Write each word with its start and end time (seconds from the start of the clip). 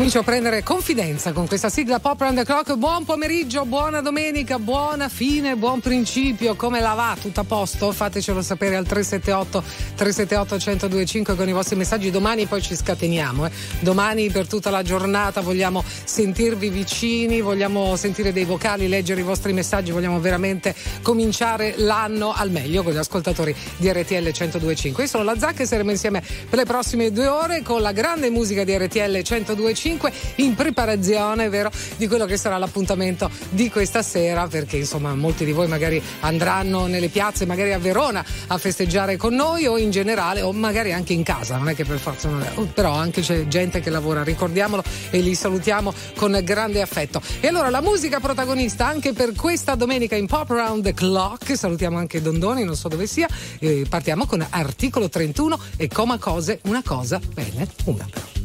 Comincio 0.00 0.20
a 0.20 0.24
prendere 0.24 0.62
confidenza 0.62 1.32
con 1.32 1.46
questa 1.46 1.68
sigla 1.68 2.00
Pop 2.00 2.18
Round 2.18 2.38
the 2.38 2.44
Clock. 2.46 2.74
Buon 2.76 3.04
pomeriggio, 3.04 3.66
buona 3.66 4.00
domenica, 4.00 4.58
buona 4.58 5.10
fine, 5.10 5.56
buon 5.56 5.80
principio. 5.80 6.56
Come 6.56 6.80
la 6.80 6.94
va? 6.94 7.14
Tutto 7.20 7.40
a 7.40 7.44
posto? 7.44 7.92
Fatecelo 7.92 8.40
sapere 8.40 8.76
al 8.76 8.86
378 8.86 9.62
378 9.96 10.54
1025 10.86 11.36
con 11.36 11.46
i 11.46 11.52
vostri 11.52 11.76
messaggi. 11.76 12.10
Domani 12.10 12.46
poi 12.46 12.62
ci 12.62 12.74
scateniamo. 12.76 13.44
Eh. 13.44 13.50
Domani 13.80 14.30
per 14.30 14.46
tutta 14.46 14.70
la 14.70 14.82
giornata 14.82 15.42
vogliamo 15.42 15.84
sentirvi 16.04 16.70
vicini, 16.70 17.42
vogliamo 17.42 17.94
sentire 17.96 18.32
dei 18.32 18.46
vocali, 18.46 18.88
leggere 18.88 19.20
i 19.20 19.24
vostri 19.24 19.52
messaggi. 19.52 19.90
Vogliamo 19.90 20.18
veramente 20.18 20.74
cominciare 21.02 21.74
l'anno 21.76 22.32
al 22.32 22.50
meglio 22.50 22.82
con 22.82 22.94
gli 22.94 22.96
ascoltatori 22.96 23.54
di 23.76 23.92
RTL 23.92 24.14
1025. 24.14 25.02
Io 25.02 25.08
sono 25.10 25.24
la 25.24 25.38
Zacca 25.38 25.62
e 25.62 25.66
saremo 25.66 25.90
insieme 25.90 26.22
per 26.48 26.58
le 26.58 26.64
prossime 26.64 27.12
due 27.12 27.26
ore 27.26 27.60
con 27.60 27.82
la 27.82 27.92
grande 27.92 28.30
musica 28.30 28.64
di 28.64 28.74
RTL 28.74 29.20
1025 29.28 29.88
5 29.90 30.12
in 30.36 30.54
preparazione, 30.54 31.48
vero, 31.48 31.70
di 31.96 32.06
quello 32.06 32.24
che 32.24 32.36
sarà 32.36 32.58
l'appuntamento 32.58 33.28
di 33.48 33.70
questa 33.70 34.02
sera, 34.02 34.46
perché 34.46 34.76
insomma 34.76 35.14
molti 35.14 35.44
di 35.44 35.52
voi 35.52 35.66
magari 35.66 36.00
andranno 36.20 36.86
nelle 36.86 37.08
piazze, 37.08 37.44
magari 37.46 37.72
a 37.72 37.78
Verona 37.78 38.24
a 38.46 38.58
festeggiare 38.58 39.16
con 39.16 39.34
noi 39.34 39.66
o 39.66 39.78
in 39.78 39.90
generale 39.90 40.42
o 40.42 40.52
magari 40.52 40.92
anche 40.92 41.12
in 41.12 41.24
casa, 41.24 41.56
non 41.56 41.68
è 41.68 41.74
che 41.74 41.84
per 41.84 41.98
forza 41.98 42.28
non 42.28 42.42
è, 42.42 42.50
però 42.72 42.92
anche 42.92 43.20
c'è 43.20 43.48
gente 43.48 43.80
che 43.80 43.90
lavora, 43.90 44.22
ricordiamolo 44.22 44.82
e 45.10 45.18
li 45.20 45.34
salutiamo 45.34 45.92
con 46.16 46.38
grande 46.44 46.80
affetto. 46.82 47.20
E 47.40 47.48
allora 47.48 47.68
la 47.70 47.80
musica 47.80 48.20
protagonista 48.20 48.86
anche 48.86 49.12
per 49.12 49.34
questa 49.34 49.74
domenica 49.74 50.14
in 50.14 50.26
Pop 50.26 50.50
Around 50.50 50.84
the 50.84 50.94
Clock, 50.94 51.56
salutiamo 51.56 51.98
anche 51.98 52.22
Dondoni, 52.22 52.62
non 52.62 52.76
so 52.76 52.88
dove 52.88 53.06
sia, 53.06 53.28
eh, 53.58 53.84
partiamo 53.88 54.26
con 54.26 54.46
articolo 54.48 55.08
31 55.08 55.58
e 55.76 55.88
coma 55.88 56.18
cose, 56.18 56.60
una 56.64 56.82
cosa, 56.84 57.20
bene, 57.34 57.66
una 57.86 58.06
però. 58.08 58.39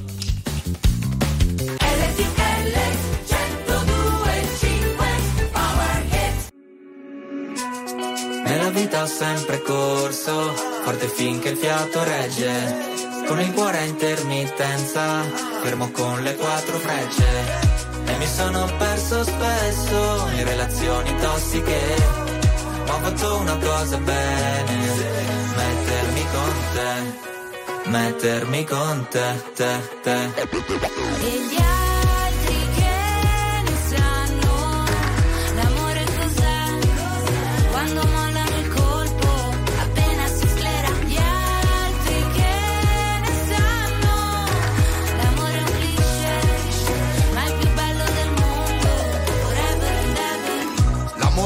Nella 8.65 8.79
vita 8.79 9.03
ho 9.03 9.05
sempre 9.05 9.61
corso, 9.61 10.51
forte 10.83 11.07
finché 11.07 11.49
il 11.49 11.57
fiato 11.57 12.03
regge. 12.03 13.23
Con 13.27 13.39
il 13.39 13.53
cuore 13.53 13.77
a 13.77 13.83
intermittenza, 13.83 15.21
fermo 15.61 15.91
con 15.91 16.23
le 16.23 16.35
quattro 16.35 16.79
frecce. 16.79 17.27
E 18.05 18.17
mi 18.17 18.25
sono 18.25 18.65
perso 18.79 19.23
spesso 19.23 20.27
in 20.33 20.45
relazioni 20.45 21.15
tossiche. 21.15 21.79
Ma 22.87 22.95
ho 22.95 22.99
fatto 23.01 23.37
una 23.37 23.55
cosa 23.57 23.97
bene, 23.97 24.77
mettermi 25.55 26.25
con 26.31 26.53
te, 26.73 27.89
mettermi 27.89 28.63
con 28.63 29.07
te, 29.11 29.43
te, 29.53 29.79
te. 30.01 31.94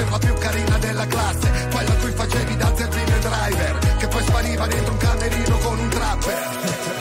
per 0.00 0.10
la 0.10 0.18
più 0.18 0.34
carina 0.34 0.78
della 0.78 1.06
classe 1.06 1.50
Quella 1.70 1.90
a 1.90 1.96
cui 1.96 2.12
facevi 2.12 2.56
da 2.56 2.72
zerbino 2.74 3.16
e 3.16 3.18
driver 3.18 3.96
Che 3.98 4.08
poi 4.08 4.22
spariva 4.22 4.66
dentro 4.66 4.92
un 4.92 4.98
camerino 4.98 5.58
con 5.58 5.78
un 5.78 5.88
trapper. 5.88 6.48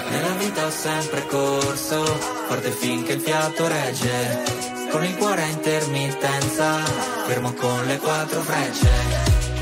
Nella 0.10 0.34
vita 0.38 0.66
ho 0.66 0.72
sempre 0.72 1.26
corso 1.28 2.04
Forte 2.48 2.72
finché 2.72 3.14
il 3.14 3.22
fiato 3.22 3.68
regge 3.68 4.44
Con 4.92 5.04
il 5.06 5.16
cuore 5.16 5.44
a 5.44 5.48
intermittenza 5.48 6.78
Fermo 7.26 7.54
con 7.54 7.86
le 7.86 7.98
quattro 7.98 8.42
frecce. 8.42 8.90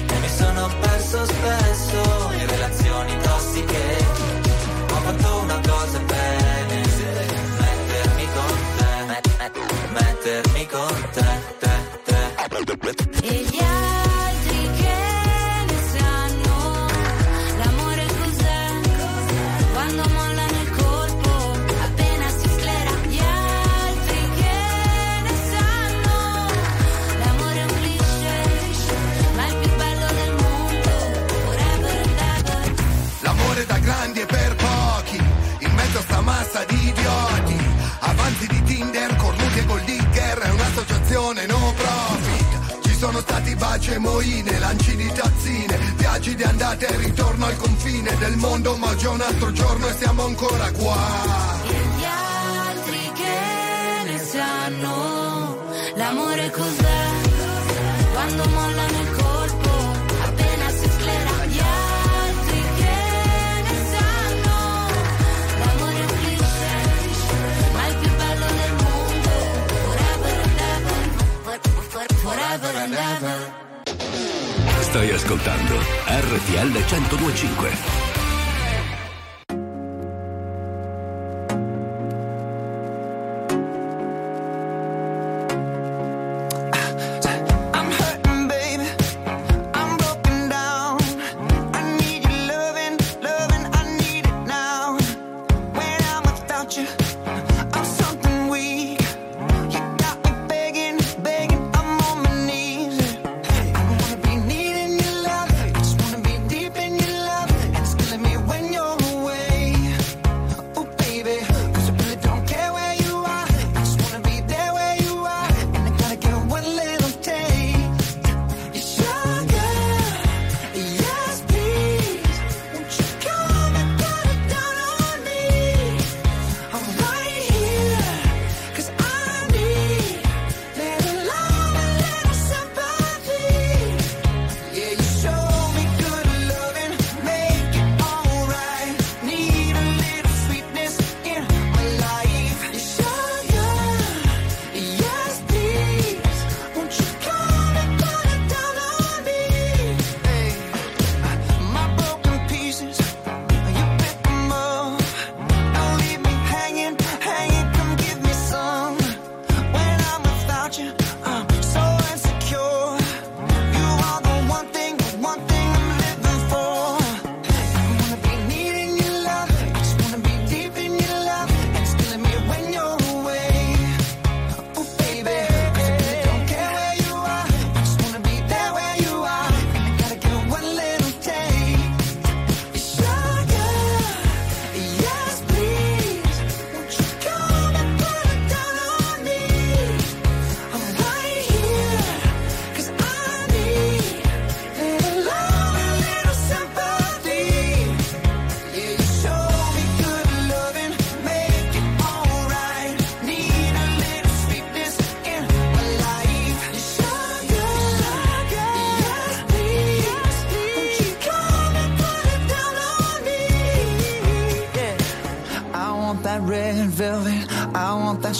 E 0.09 0.19
mi 0.19 0.29
sono 0.29 0.69
perso 0.79 1.25
spesso 1.25 2.31
In 2.39 2.47
relazioni 2.47 3.17
tossiche. 3.21 4.05
Ho 4.89 4.99
fatto 5.01 5.39
una 5.41 5.59
cosa 5.67 5.99
bene 5.99 6.81
Mettermi 7.59 8.27
con 8.33 8.57
te 8.77 9.21
Mettermi 9.93 10.67
con 10.67 11.09
te, 11.11 11.46
te, 12.65 13.76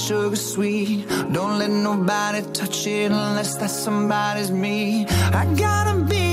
sugar 0.08 0.38
sweet. 0.38 1.06
Don't 1.34 1.60
let 1.60 1.70
nobody 1.70 2.42
touch 2.54 2.88
it 2.88 3.12
unless 3.12 3.58
that 3.58 3.70
somebody's 3.70 4.52
me. 4.52 5.06
I 5.34 5.44
gotta 5.58 5.96
be 6.06 6.27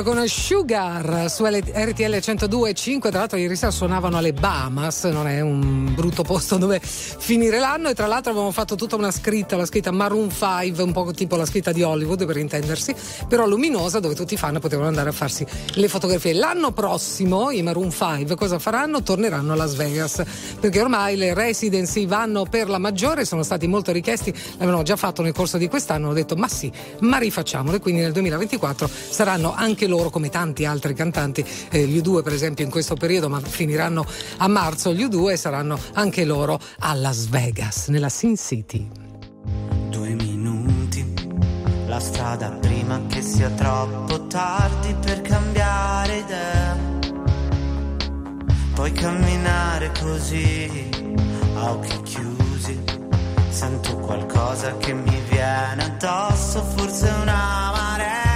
5 0.00 0.02
con 0.02 0.28
Sugar 0.28 1.28
su 1.28 1.44
RTL 1.44 2.16
102.5 2.16 3.00
tra 3.00 3.18
l'altro 3.18 3.36
ieri 3.36 3.54
sera 3.54 3.70
suonavano 3.70 4.16
alle 4.16 4.32
Bahamas 4.32 5.04
non 5.04 5.26
è 5.26 5.40
un 5.40 5.92
brutto 5.94 6.22
posto 6.22 6.56
dove 6.56 6.80
finire 6.80 7.58
l'anno 7.58 7.90
e 7.90 7.94
tra 7.94 8.06
l'altro 8.06 8.30
avevamo 8.30 8.50
fatto 8.50 8.76
tutta 8.76 8.96
una 8.96 9.10
scritta 9.10 9.56
la 9.56 9.66
scritta 9.66 9.90
Maroon 9.90 10.30
5 10.30 10.82
un 10.82 10.92
po' 10.92 11.10
tipo 11.12 11.36
la 11.36 11.44
scritta 11.44 11.72
di 11.72 11.82
Hollywood 11.82 12.24
per 12.24 12.38
intendersi 12.38 12.94
però 13.28 13.46
luminosa 13.46 14.00
dove 14.00 14.14
tutti 14.14 14.34
i 14.34 14.36
fan 14.38 14.58
potevano 14.58 14.88
andare 14.88 15.10
a 15.10 15.12
farsi 15.12 15.44
le 15.74 15.88
fotografie 15.88 16.32
l'anno 16.32 16.70
prossimo 16.70 17.50
i 17.50 17.62
Maroon 17.62 17.90
5 17.90 18.36
cosa 18.36 18.58
faranno? 18.58 19.02
torneranno 19.02 19.52
a 19.52 19.56
Las 19.56 19.74
Vegas 19.74 20.22
perché 20.58 20.80
ormai 20.80 21.16
le 21.16 21.34
residency 21.34 22.06
vanno 22.06 22.44
per 22.44 22.70
la 22.70 22.78
maggiore 22.78 23.26
sono 23.26 23.42
stati 23.42 23.66
molto 23.66 23.92
richiesti 23.92 24.32
l'avevano 24.58 24.82
già 24.82 24.96
fatto 24.96 25.20
nel 25.20 25.32
corso 25.32 25.58
di 25.58 25.68
quest'anno 25.68 26.06
hanno 26.06 26.14
detto 26.14 26.36
ma 26.36 26.48
sì 26.48 26.72
ma 27.00 27.18
rifacciamolo 27.18 27.76
e 27.76 27.80
quindi 27.80 28.00
nel 28.00 28.12
2024 28.12 28.88
saranno 29.10 29.52
anche 29.54 29.88
loro 29.90 30.08
come 30.08 30.30
tanti 30.30 30.64
altri 30.64 30.94
cantanti 30.94 31.44
eh, 31.70 31.86
gli 31.86 31.98
U2 31.98 32.22
per 32.22 32.32
esempio 32.32 32.64
in 32.64 32.70
questo 32.70 32.94
periodo 32.94 33.28
ma 33.28 33.40
finiranno 33.40 34.06
a 34.38 34.48
marzo 34.48 34.94
gli 34.94 35.04
U2 35.04 35.32
e 35.32 35.36
saranno 35.36 35.78
anche 35.92 36.24
loro 36.24 36.58
a 36.78 36.94
Las 36.94 37.28
Vegas 37.28 37.88
nella 37.88 38.08
Sin 38.08 38.36
City 38.36 38.88
Due 39.88 40.10
minuti, 40.10 41.04
la 41.86 41.98
strada 41.98 42.50
prima 42.50 43.00
che 43.08 43.22
sia 43.22 43.50
troppo 43.50 44.26
tardi 44.26 44.94
per 44.94 45.20
cambiare 45.22 46.18
idea. 46.18 46.76
Puoi 48.74 48.92
camminare 48.92 49.90
così, 50.00 50.88
a 51.56 51.70
occhi 51.72 52.02
chiusi. 52.02 52.80
Sento 53.50 53.96
qualcosa 53.96 54.76
che 54.76 54.92
mi 54.92 55.20
viene 55.28 55.84
addosso, 55.84 56.62
forse 56.62 57.08
una 57.20 57.72
marea. 57.72 58.29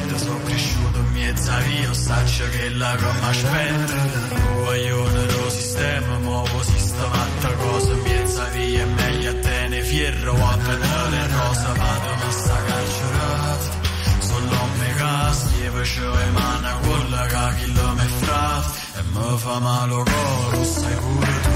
niente, 0.00 0.18
sono 0.18 0.42
cresciuto 0.44 0.98
in 0.98 1.12
mezza 1.12 1.58
via, 1.58 1.94
saccio 1.94 2.48
che 2.50 2.68
la 2.70 2.96
gomma 2.96 3.28
aspetta. 3.28 3.94
un 3.94 5.12
nuovo 5.12 5.50
sistema, 5.50 6.18
muovo 6.18 6.62
sistemata 6.62 7.52
cosa 7.54 7.92
in 7.92 8.00
mezza 8.02 8.44
via, 8.44 8.82
è 8.82 8.84
meglio 8.86 9.30
a 9.30 9.34
te 9.34 9.68
ne 9.68 9.82
fierro, 9.82 10.32
a 10.32 10.56
vedere 10.56 11.28
rosa, 11.28 11.72
vado 11.72 12.14
messa 12.24 12.56
carcerata. 12.66 13.78
sono 14.18 14.50
l'omme 14.50 14.94
casti 14.96 15.64
e 15.64 15.70
facevo 15.70 16.20
in 16.20 16.32
mano 16.32 16.78
quella 16.80 17.26
che 17.26 17.54
chi 17.58 17.72
lo 17.72 17.92
mi 17.94 18.08
fra, 18.20 18.62
e 18.94 19.02
mi 19.02 19.38
fa 19.38 19.58
male 19.58 19.92
coro, 19.92 20.64
sai 20.64 20.94
pure 20.94 21.40
tu, 21.42 21.50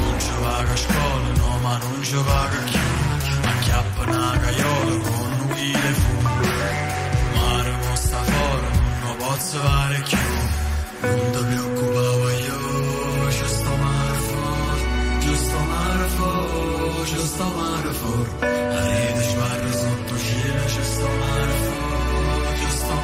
non 0.00 0.20
ci 0.20 0.30
vado 0.40 0.72
a 0.72 0.76
scuola, 0.76 1.28
no 1.36 1.58
ma 1.62 1.78
non 1.78 2.02
ci 2.02 2.14
vado 2.14 2.56
più, 2.70 2.78
ma 3.42 3.52
chiappa 3.60 4.02
una 4.02 4.38
caiola 4.40 4.96
con 5.02 5.32
un 5.40 5.54
chile 5.54 5.92
fumo 5.92 6.93
posso 9.34 9.58
fare 9.58 10.02
più 10.02 10.18
Non 11.02 11.30
ti 11.32 11.44
preoccupare 11.44 12.34
io, 12.46 13.30
ci 13.30 13.46
sto 13.46 13.76
mare 13.76 14.18
fuori 14.28 15.20
Ci 15.20 15.36
sto 15.36 15.58
mare 15.58 16.06
fuori, 16.16 17.08
ci 17.08 17.26
sto 17.26 17.44
mare 17.44 17.92
fuori 18.00 18.30
La 18.40 18.86
rete 18.88 19.22
sbarra 19.22 19.72
sotto 19.72 20.18
cielo, 20.18 20.68
ci 20.68 20.82
sto 20.82 21.08
mare 21.20 21.52
fuori 21.64 22.58
Ci 22.58 22.70
sto 22.76 22.94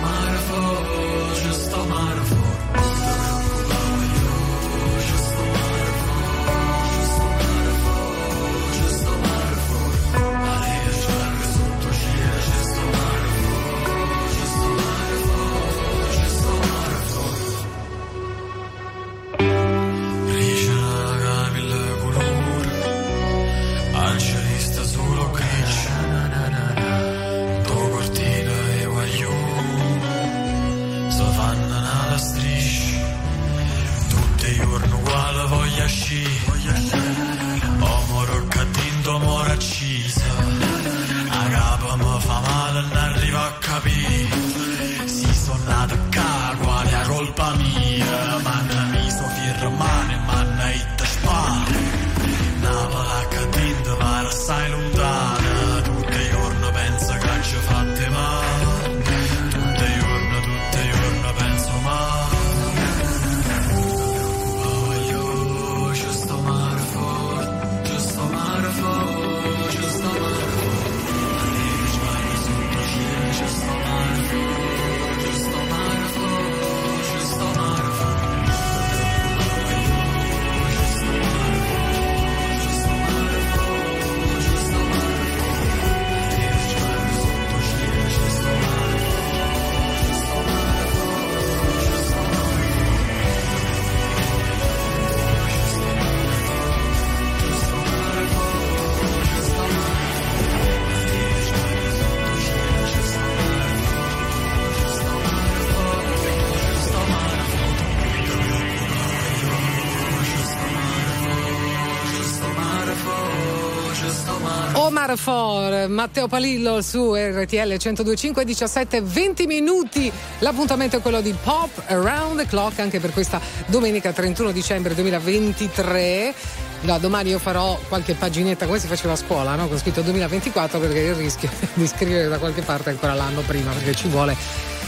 Matteo 115.90 116.28
Palillo 116.28 116.80
su 116.82 117.14
RTL 117.14 117.56
1025 117.56 118.44
17 118.44 119.00
20 119.02 119.47
minuti. 119.47 120.11
L'appuntamento 120.38 120.97
è 120.97 121.00
quello 121.00 121.20
di 121.20 121.35
Pop 121.42 121.82
Around 121.87 122.38
the 122.38 122.47
Clock 122.47 122.78
anche 122.78 123.00
per 123.00 123.12
questa 123.12 123.40
domenica 123.66 124.12
31 124.12 124.52
dicembre 124.52 124.94
2023. 124.94 126.35
No, 126.82 126.99
domani 126.99 127.30
io 127.30 127.38
farò 127.38 127.78
qualche 127.88 128.14
paginetta 128.14 128.66
come 128.66 128.78
si 128.78 128.87
faceva 128.87 129.14
a 129.14 129.16
scuola, 129.16 129.54
no? 129.56 129.68
Con 129.68 129.78
scritto 129.78 130.00
2024 130.02 130.78
perché 130.78 131.00
il 131.00 131.14
rischio 131.14 131.50
di 131.75 131.87
scrivere 131.87 132.28
da 132.28 132.38
qualche 132.38 132.62
parte 132.62 132.90
ancora 132.90 133.12
l'anno 133.14 133.40
prima 133.42 133.73
perché 133.73 133.94
ci 133.94 134.09
vuole 134.09 134.37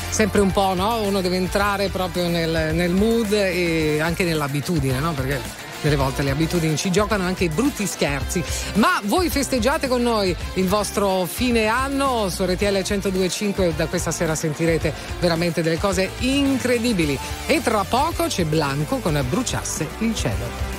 sempre 0.09 0.41
un 0.41 0.53
po', 0.53 0.75
no? 0.75 1.01
Uno 1.01 1.21
deve 1.21 1.37
entrare 1.37 1.89
proprio 1.89 2.29
nel, 2.29 2.75
nel 2.75 2.93
mood 2.93 3.33
e 3.33 3.99
anche 4.01 4.25
nell'abitudine, 4.25 5.01
no? 5.01 5.13
Perché 5.13 5.62
delle 5.83 5.97
volte 5.97 6.23
le 6.23 6.31
abitudini 6.31 6.77
ci 6.77 6.91
giocano 6.91 7.25
anche 7.25 7.45
i 7.45 7.49
brutti 7.49 7.87
scherzi. 7.87 8.43
Ma 8.75 9.01
voi 9.05 9.29
festeggiate 9.29 9.89
con 9.89 10.03
noi 10.03 10.35
il 10.55 10.67
vostro 10.67 11.27
fine 11.27 11.67
anno 11.67 12.29
su 12.31 12.45
RTL 12.45 12.65
1025 12.65 13.75
da 13.77 13.87
questa 13.87 14.11
sera 14.11 14.35
sentirete 14.35 14.93
veramente 15.21 15.63
delle 15.63 15.79
cose 15.79 16.11
incredibili. 16.21 17.19
E 17.47 17.61
tra 17.63 17.85
poco 17.85 18.25
c'è 18.25 18.45
Blanco 18.45 18.99
con 18.99 19.23
Bruciasse 19.29 19.89
il 19.99 20.15
cielo. 20.15 20.72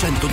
RTL 0.00 0.12
1025. 0.12 0.29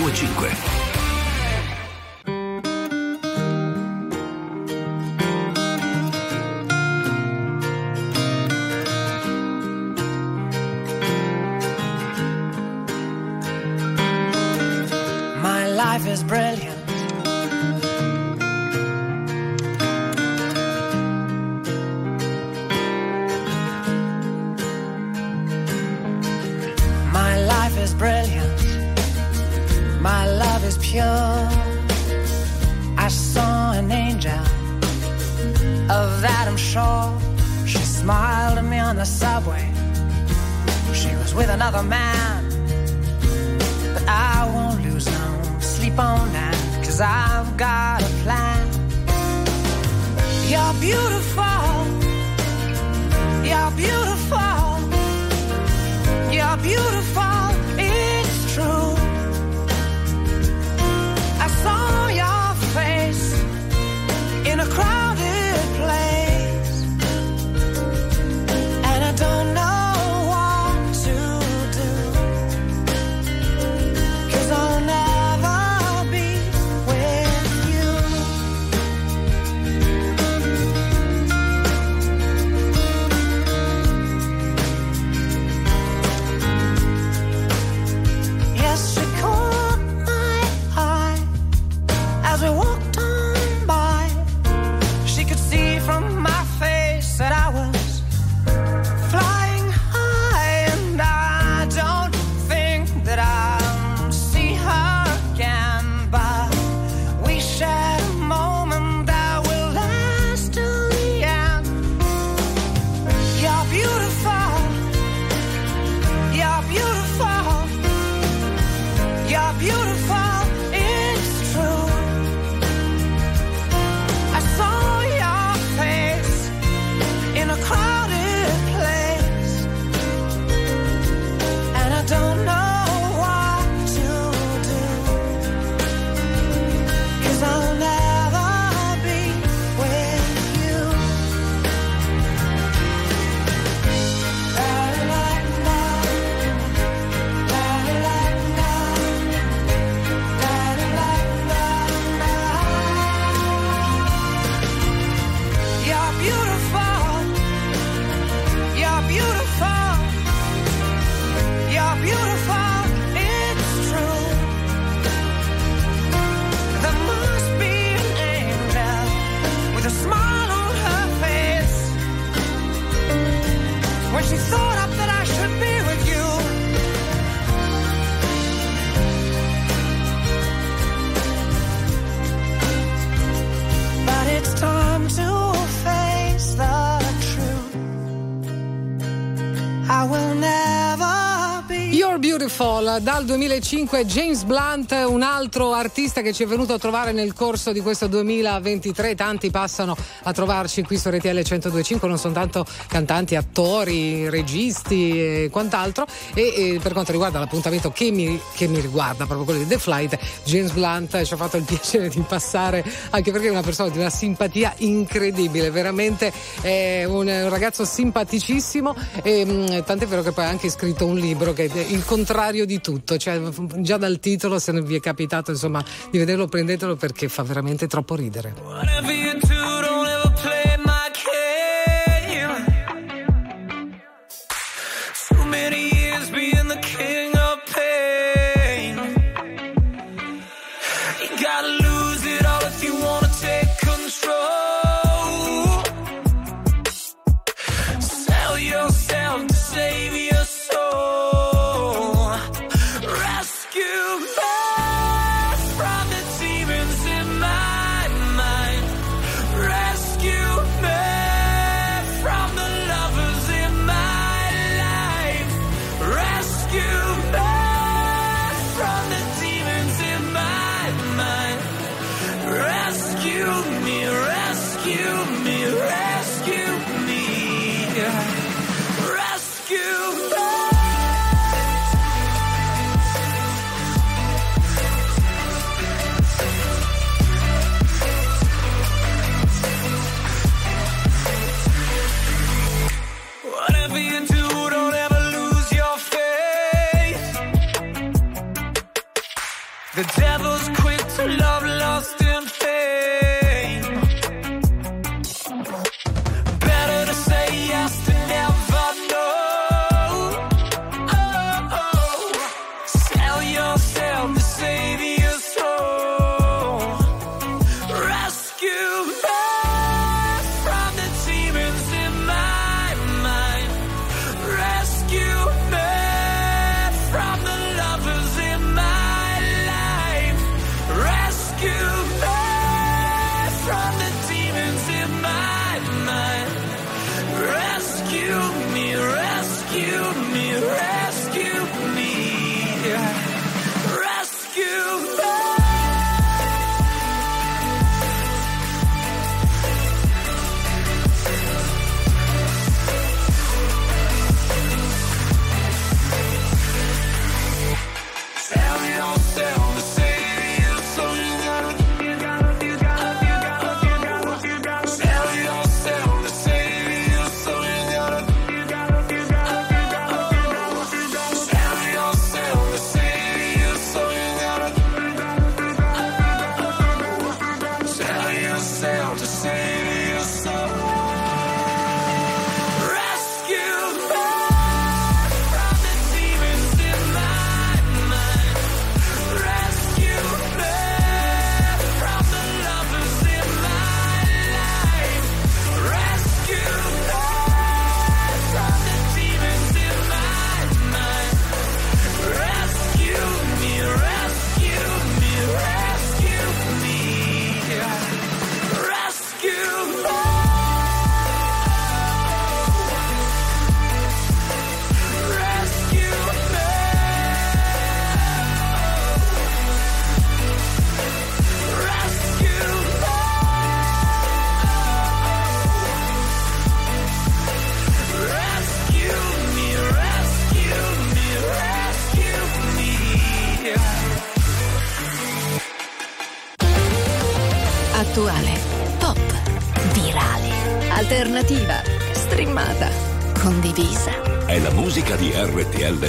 Dal 193.00 193.24
2005 193.24 194.06
James 194.06 194.42
Blunt, 194.44 194.92
un 195.06 195.22
altro 195.22 195.72
artista 195.72 196.20
che 196.20 196.32
ci 196.32 196.42
è 196.42 196.46
venuto 196.46 196.72
a 196.72 196.78
trovare 196.78 197.12
nel 197.12 197.32
corso 197.32 197.72
di 197.72 197.80
questo 197.80 198.06
2023. 198.06 199.14
Tanti 199.14 199.50
passano 199.50 199.96
a 200.28 200.32
trovarci 200.32 200.82
qui 200.82 200.98
su 200.98 201.08
RTL 201.08 201.28
1025, 201.28 202.06
non 202.06 202.18
soltanto 202.18 202.66
cantanti, 202.86 203.34
attori, 203.34 204.28
registi 204.28 205.44
e 205.44 205.48
quant'altro. 205.50 206.06
E, 206.34 206.74
e 206.74 206.80
per 206.82 206.92
quanto 206.92 207.12
riguarda 207.12 207.38
l'appuntamento 207.38 207.90
che 207.90 208.10
mi, 208.10 208.38
che 208.54 208.68
mi 208.68 208.80
riguarda, 208.80 209.24
proprio 209.24 209.44
quello 209.44 209.60
di 209.60 209.66
The 209.66 209.78
Flight, 209.78 210.18
James 210.44 210.72
Blunt 210.72 211.22
ci 211.22 211.32
ha 211.32 211.36
fatto 211.36 211.56
il 211.56 211.64
piacere 211.68 212.08
di 212.08 212.22
passare, 212.26 212.84
anche 213.10 213.32
perché 213.32 213.48
è 213.48 213.50
una 213.50 213.62
persona 213.62 213.88
di 213.88 213.98
una 213.98 214.10
simpatia 214.10 214.74
incredibile, 214.78 215.70
veramente 215.70 216.32
è 216.60 217.04
un, 217.04 217.26
un 217.26 217.48
ragazzo 217.48 217.84
simpaticissimo. 217.84 218.94
E, 219.22 219.44
mh, 219.44 219.84
tant'è 219.84 220.06
vero 220.06 220.22
che 220.22 220.32
poi 220.32 220.44
ha 220.44 220.48
anche 220.48 220.68
scritto 220.68 221.06
un 221.06 221.16
libro 221.16 221.52
che 221.52 221.70
è 221.72 221.78
il 221.78 222.04
contrario 222.04 222.66
di 222.66 222.80
tutto, 222.80 223.16
cioè 223.16 223.40
già 223.76 223.96
dal 223.96 224.18
titolo 224.20 224.58
se 224.58 224.72
non 224.72 224.84
vi 224.84 224.96
è 224.96 225.00
capitato 225.00 225.50
insomma 225.50 225.82
di 226.10 226.18
vederlo 226.18 226.46
prendetelo 226.46 226.96
perché 226.96 227.28
fa 227.28 227.42
veramente 227.42 227.86
troppo 227.86 228.14
ridere. 228.14 228.54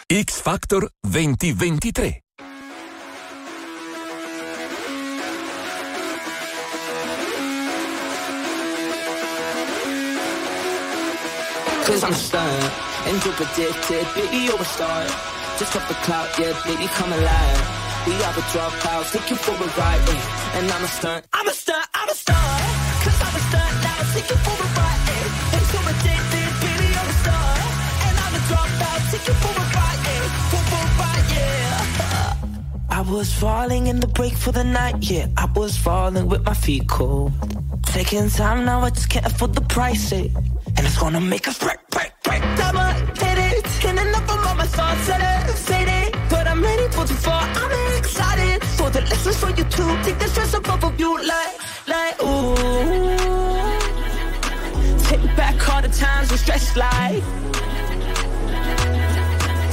X 0.09 0.39
Factor 0.39 0.79
2023. 1.03 2.21
Cause 11.83 12.03
I'm 12.03 12.13
stunned 12.13 12.71
and 13.07 13.25
you're 13.25 13.33
addicted, 13.35 14.07
baby, 14.15 14.37
you're 14.45 14.55
a 14.55 14.63
star. 14.63 15.03
Just 15.59 15.73
cut 15.73 15.85
the 15.89 15.95
clout, 16.05 16.29
yeah, 16.39 16.53
baby, 16.65 16.87
come 16.87 17.11
alive. 17.11 17.85
We 18.07 18.13
are 18.23 18.33
the 18.33 18.41
dropouts, 18.53 19.11
take 19.11 19.29
you 19.31 19.35
for 19.35 19.51
a 19.51 19.67
ride, 19.77 20.09
and. 20.53 20.71
I'm 20.71 20.83
a 20.83 20.87
stunt, 20.87 21.25
was 33.15 33.33
falling 33.33 33.87
in 33.87 34.01
the 34.01 34.07
break 34.07 34.33
for 34.33 34.51
the 34.51 34.63
night, 34.63 34.97
yeah. 34.99 35.27
I 35.37 35.45
was 35.55 35.77
falling 35.77 36.27
with 36.27 36.43
my 36.43 36.53
feet 36.53 36.85
cold. 36.89 37.31
Taking 37.83 38.29
time 38.29 38.65
now, 38.65 38.81
I 38.81 38.89
just 38.89 39.09
can't 39.09 39.25
afford 39.25 39.55
the 39.55 39.61
price, 39.61 40.11
eh? 40.11 40.27
And 40.75 40.81
it's 40.85 40.97
gonna 40.97 41.21
make 41.21 41.47
us 41.47 41.57
break, 41.57 41.79
break, 41.91 42.11
break. 42.25 42.41
Double 42.57 42.91
hit 43.23 43.37
it, 43.49 43.85
and 43.85 43.99
enough 43.99 44.29
of 44.29 44.57
my 44.57 44.65
thoughts 44.65 45.07
that 45.07 45.21
are 45.29 45.53
faded. 45.69 46.11
But 46.29 46.45
I'm 46.45 46.61
ready 46.61 46.87
for 46.89 47.05
the 47.05 47.13
fall, 47.13 47.45
I'm 47.61 47.97
excited 47.97 48.61
for 48.77 48.89
the 48.89 48.99
lessons 49.09 49.37
for 49.37 49.51
you 49.51 49.63
too. 49.75 49.91
Take 50.03 50.19
the 50.19 50.27
stress 50.27 50.53
off 50.53 50.83
of 50.83 50.99
you, 50.99 51.11
like, 51.31 51.55
like, 51.87 52.15
ooh. 52.21 52.55
Take 55.07 55.25
back 55.37 55.55
all 55.69 55.81
the 55.81 55.87
times 55.87 56.31
we 56.31 56.37
stressed 56.37 56.75
like. 56.75 57.23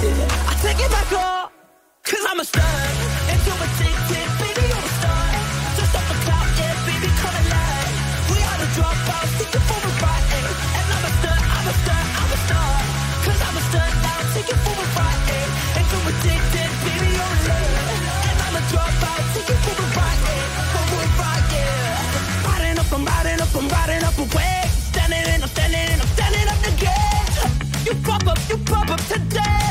Yeah. 0.05 0.51
I 0.51 0.53
take 0.63 0.79
it 0.87 0.91
back 0.97 1.13
all, 1.13 1.51
cause 2.05 2.25
I'm 2.31 2.39
a 2.39 2.45
star. 2.45 2.92
You 27.85 27.99
pop 28.05 28.27
up, 28.27 28.39
you 28.49 28.57
pop 28.59 28.89
up 28.91 29.01
today. 29.01 29.62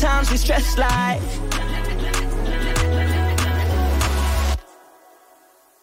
Back 0.00 0.14
all 0.14 0.22
the 0.22 0.26
times 0.26 0.30
we 0.30 0.36
stressed 0.36 0.78
like. 0.78 1.20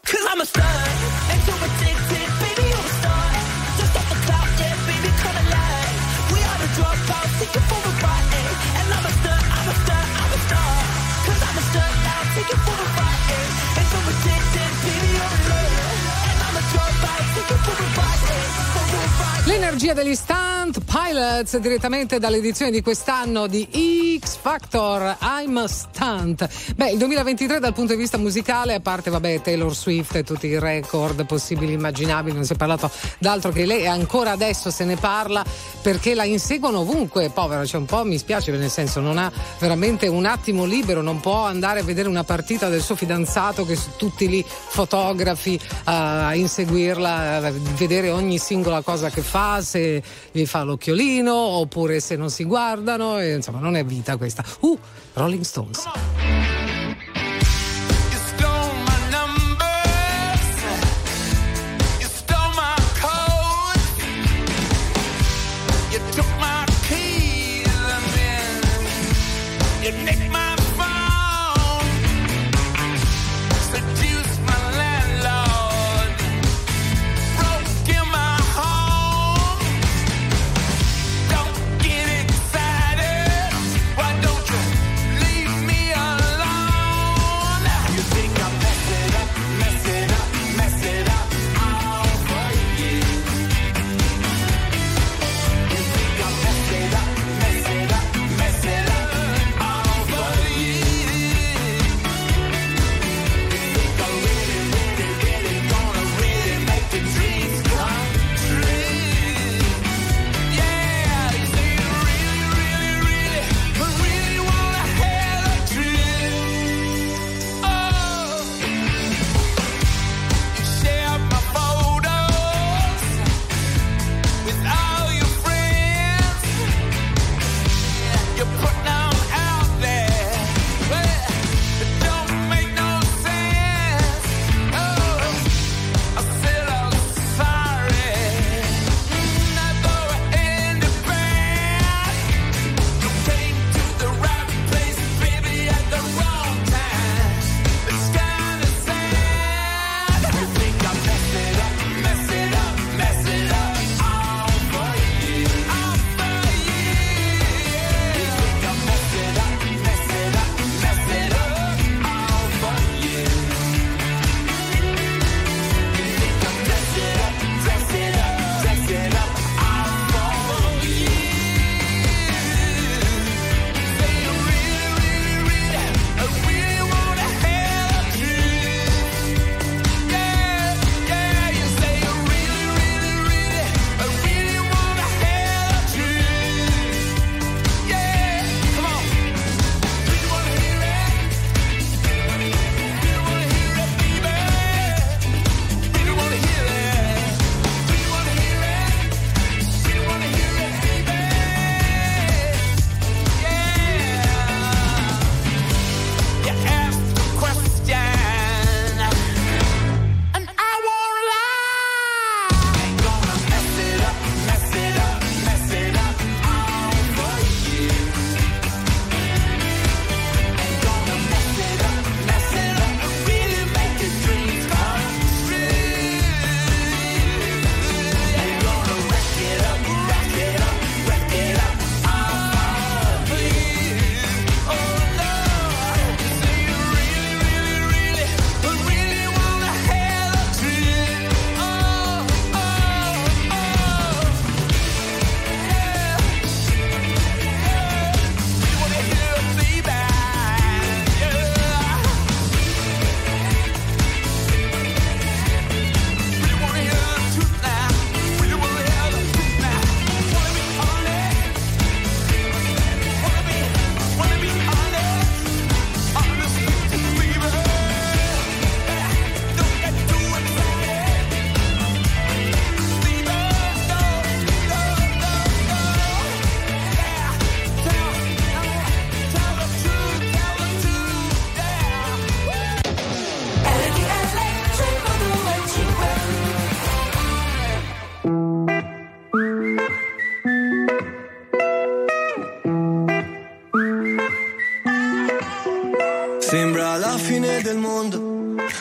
Cause 0.03 0.25
I'm 0.29 0.41
a 0.41 0.45
star, 0.45 0.63
and 1.31 1.41
so 1.41 1.53
addicted, 1.53 2.29
baby, 2.39 2.69
you're 2.69 2.79
a 2.79 2.93
star. 2.99 3.31
Just 3.77 3.93
come 3.93 5.37
alive. 5.43 5.97
We 6.31 6.39
are 6.39 6.59
the 6.59 6.69
dropouts, 6.77 7.39
take 7.39 7.55
it 7.55 7.63
for 7.69 7.81
a 7.81 7.93
ride. 8.03 8.33
eh. 8.33 8.79
And 8.79 8.93
I'm 8.93 9.05
a 9.05 9.11
star, 9.11 9.39
I'm 9.57 9.69
a 9.69 9.75
star, 9.83 10.03
I'm 10.21 10.31
a 10.31 10.39
star. 10.47 10.71
Cause. 11.25 11.45
L'energia 19.47 19.93
degli 19.93 20.15
stunt 20.15 20.44
pilots 20.95 21.57
direttamente 21.57 22.19
dall'edizione 22.19 22.71
di 22.71 22.81
quest'anno 22.81 23.47
di 23.47 24.14
X 24.19 24.37
Factor 24.37 25.17
I'm 25.21 25.57
a 25.57 25.67
Stunt. 25.67 26.47
Beh, 26.75 26.91
il 26.91 26.97
2023 26.97 27.59
dal 27.59 27.73
punto 27.73 27.93
di 27.93 27.99
vista 27.99 28.17
musicale, 28.17 28.75
a 28.75 28.79
parte 28.79 29.09
vabbè 29.09 29.41
Taylor 29.41 29.75
Swift 29.75 30.15
e 30.15 30.23
tutti 30.23 30.47
i 30.47 30.59
record 30.59 31.25
possibili 31.25 31.71
e 31.71 31.75
immaginabili, 31.75 32.35
non 32.35 32.45
si 32.45 32.53
è 32.53 32.55
parlato 32.55 32.89
d'altro 33.17 33.51
che 33.51 33.65
lei, 33.65 33.81
e 33.81 33.87
ancora 33.87 34.31
adesso 34.31 34.71
se 34.71 34.85
ne 34.85 34.95
parla 34.95 35.43
perché 35.81 36.13
la 36.13 36.23
inseguono 36.23 36.79
ovunque, 36.79 37.29
povera, 37.29 37.65
cioè 37.65 37.79
un 37.79 37.85
po' 37.85 38.03
mi 38.05 38.17
spiace 38.17 38.51
nel 38.51 38.69
senso 38.69 38.99
non 38.99 39.17
ha 39.17 39.31
veramente 39.59 40.07
un 40.07 40.25
attimo 40.25 40.65
libero, 40.65 41.01
non 41.01 41.19
può 41.19 41.45
andare 41.45 41.79
a 41.81 41.83
vedere 41.83 42.07
una 42.07 42.23
partita 42.23 42.69
del 42.69 42.81
suo 42.81 42.95
fidanzato 42.95 43.65
che 43.65 43.77
tutti 43.97 44.29
lì 44.29 44.45
fotografi 44.47 45.59
a 45.85 46.33
inseguirla, 46.35 47.35
a 47.37 47.51
vedere 47.75 48.11
ogni 48.11 48.37
singola 48.37 48.81
cosa 48.81 49.09
che 49.09 49.21
fa, 49.21 49.61
se 49.61 50.01
gli 50.31 50.45
fa 50.45 50.63
l'occhiolino 50.63 51.33
oppure 51.33 51.99
se 51.99 52.15
non 52.15 52.29
si 52.29 52.43
guardano, 52.43 53.19
e, 53.19 53.33
insomma 53.33 53.59
non 53.59 53.75
è 53.75 53.83
vita 53.83 54.04
questa. 54.13 54.43
Uh, 54.61 54.77
Rolling 55.15 55.43
Stones. 55.43 56.64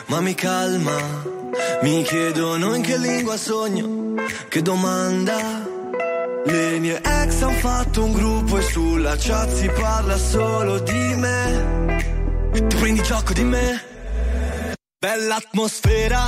Ma 0.06 0.20
mi 0.20 0.34
calma. 0.34 1.32
Mi 1.82 2.02
chiedono 2.02 2.74
in 2.74 2.82
che 2.82 2.96
lingua 2.96 3.36
sogno, 3.36 4.14
che 4.48 4.62
domanda. 4.62 5.72
Le 6.46 6.78
mie 6.78 7.00
ex 7.02 7.42
hanno 7.42 7.58
fatto 7.58 8.04
un 8.04 8.12
gruppo 8.12 8.58
e 8.58 8.62
sulla 8.62 9.16
chat 9.18 9.52
si 9.52 9.68
parla 9.68 10.16
solo 10.16 10.78
di 10.80 11.14
me. 11.16 12.50
Tu 12.52 12.76
prendi 12.78 13.02
gioco 13.02 13.32
di 13.32 13.44
me? 13.44 13.82
Bella 14.98 15.36
atmosfera. 15.36 16.26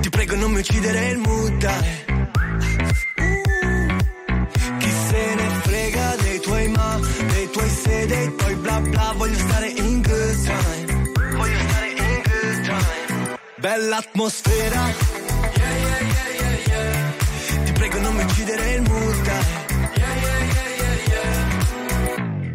Ti 0.00 0.08
prego 0.10 0.36
non 0.36 0.52
mi 0.52 0.60
uccidere 0.60 1.08
il 1.08 1.18
mood, 1.18 1.56
dai. 1.58 2.04
Chi 4.78 4.90
se 5.08 5.34
ne 5.34 5.48
frega 5.62 6.16
dei 6.22 6.40
tuoi 6.40 6.68
ma, 6.68 7.00
dei 7.32 7.50
tuoi 7.50 7.70
se, 7.70 8.06
dei 8.06 8.34
tuoi 8.36 8.54
bla 8.56 8.80
bla, 8.80 9.14
voglio 9.16 9.38
stare 9.38 9.68
in 9.68 10.02
good 10.02 10.13
time. 10.44 11.12
Bella 13.56 13.96
atmosfera. 13.96 14.82
Yeah, 15.56 15.76
yeah, 15.84 16.00
yeah, 16.00 16.30
yeah, 16.40 16.56
yeah. 16.66 17.64
Ti 17.64 17.72
prego 17.72 17.98
non 18.00 18.14
mi 18.14 18.22
uccidere 18.24 18.72
il 18.72 18.82
mood, 18.82 19.30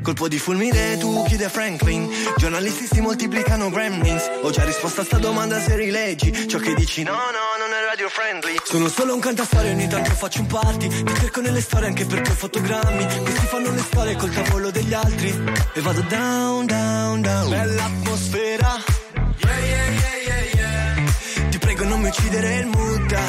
Colpo 0.10 0.28
di 0.28 0.40
fulmine 0.40 0.98
tu 0.98 1.24
chiudi 1.28 1.44
a 1.44 1.50
Franklin. 1.50 2.10
Giornalisti 2.36 2.88
si 2.92 3.00
moltiplicano 3.00 3.70
gremlins. 3.70 4.24
Ho 4.42 4.50
già 4.50 4.64
risposto 4.64 5.02
a 5.02 5.04
sta 5.04 5.20
domanda 5.20 5.62
se 5.62 5.76
rileggi 5.76 6.48
Ciò 6.48 6.58
che 6.58 6.74
dici. 6.74 7.04
No 7.04 7.12
no 7.12 7.18
non 7.60 7.72
è 7.72 7.86
radio 7.88 8.10
friendly. 8.10 8.56
Sono 8.64 8.90
solo 8.90 9.14
un 9.14 9.20
cantastorie 9.20 9.70
ogni 9.70 9.88
tanto 9.88 10.10
faccio 10.10 10.40
un 10.42 10.48
party. 10.48 10.88
Ti 10.88 11.14
cerco 11.14 11.42
nelle 11.42 11.62
storie 11.62 11.90
anche 11.90 12.06
perché 12.06 12.32
ho 12.32 12.34
fotogrammi. 12.34 13.06
Questi 13.22 13.46
fanno 13.46 13.72
le 13.72 13.82
storie 13.82 14.16
col 14.16 14.32
tavolo 14.32 14.72
degli 14.72 14.94
altri. 14.94 15.30
E 15.74 15.80
vado 15.80 16.02
down 16.02 16.66
down 16.66 17.22
down. 17.22 17.50
Bella 17.52 17.84
atmosfera. 17.84 18.82
Yeah 19.14 19.60
yeah 19.60 19.90
yeah 19.90 20.16
yeah 20.26 20.44
yeah. 20.56 21.50
Ti 21.52 21.58
prego 21.60 21.84
non 21.84 22.02
mi 22.02 22.08
uccidere 22.08 22.56
il 22.56 22.66
mood. 22.66 23.12
Yeah 23.12 23.22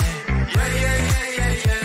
yeah 0.54 0.96
yeah 0.96 1.28
yeah 1.36 1.52
yeah 1.62 1.79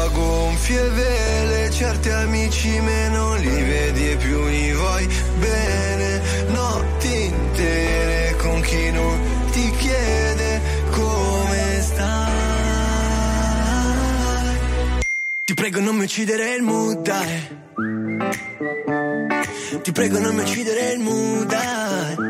a 0.00 0.08
gonfie 0.08 0.88
vele, 0.90 1.70
certi 1.70 2.08
amici 2.10 2.80
me 2.80 3.08
non 3.08 3.38
li 3.38 3.62
vedi 3.62 4.10
e 4.10 4.16
più 4.16 4.46
li 4.46 4.72
vuoi 4.72 5.06
bene. 5.38 6.22
Notti 6.48 7.24
intere 7.24 8.36
con 8.38 8.60
chi 8.60 8.90
non 8.92 9.20
ti 9.50 9.70
chiede 9.78 10.60
come 10.90 11.80
stai. 11.82 12.28
Ti 15.44 15.54
prego 15.54 15.80
non 15.80 15.96
mi 15.96 16.04
uccidere 16.04 16.54
il 16.54 16.98
dai. 17.02 17.58
Ti 19.82 19.92
prego 19.92 20.18
non 20.18 20.34
mi 20.34 20.42
uccidere 20.42 20.92
il 20.92 21.46
dai. 21.46 22.29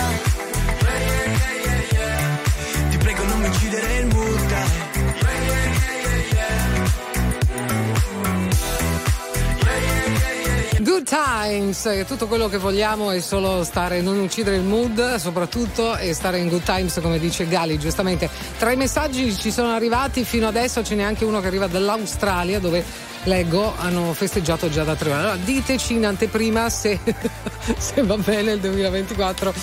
Good 11.01 11.19
times, 11.19 11.85
eh, 11.87 12.05
tutto 12.05 12.27
quello 12.27 12.47
che 12.47 12.59
vogliamo 12.59 13.09
è 13.09 13.21
solo 13.21 13.63
stare, 13.63 14.01
non 14.01 14.19
uccidere 14.19 14.57
il 14.57 14.61
mood 14.61 15.15
soprattutto 15.15 15.97
e 15.97 16.13
stare 16.13 16.37
in 16.37 16.47
good 16.47 16.61
times 16.61 16.99
come 17.01 17.17
dice 17.17 17.47
Gali 17.47 17.79
giustamente. 17.79 18.29
Tra 18.59 18.71
i 18.71 18.75
messaggi 18.75 19.35
ci 19.35 19.51
sono 19.51 19.73
arrivati 19.73 20.23
fino 20.23 20.47
adesso 20.47 20.83
ce 20.83 20.93
n'è 20.93 21.01
anche 21.01 21.25
uno 21.25 21.41
che 21.41 21.47
arriva 21.47 21.65
dall'Australia 21.65 22.59
dove 22.59 22.85
leggo 23.23 23.73
hanno 23.77 24.13
festeggiato 24.13 24.69
già 24.69 24.83
da 24.83 24.95
tre 24.95 25.11
ore. 25.11 25.19
Allora, 25.19 25.35
diteci 25.35 25.93
in 25.93 26.05
anteprima 26.05 26.69
se, 26.69 26.99
se 27.77 28.01
va 28.03 28.17
bene 28.17 28.53
il 28.53 28.59
2024, 28.59 29.53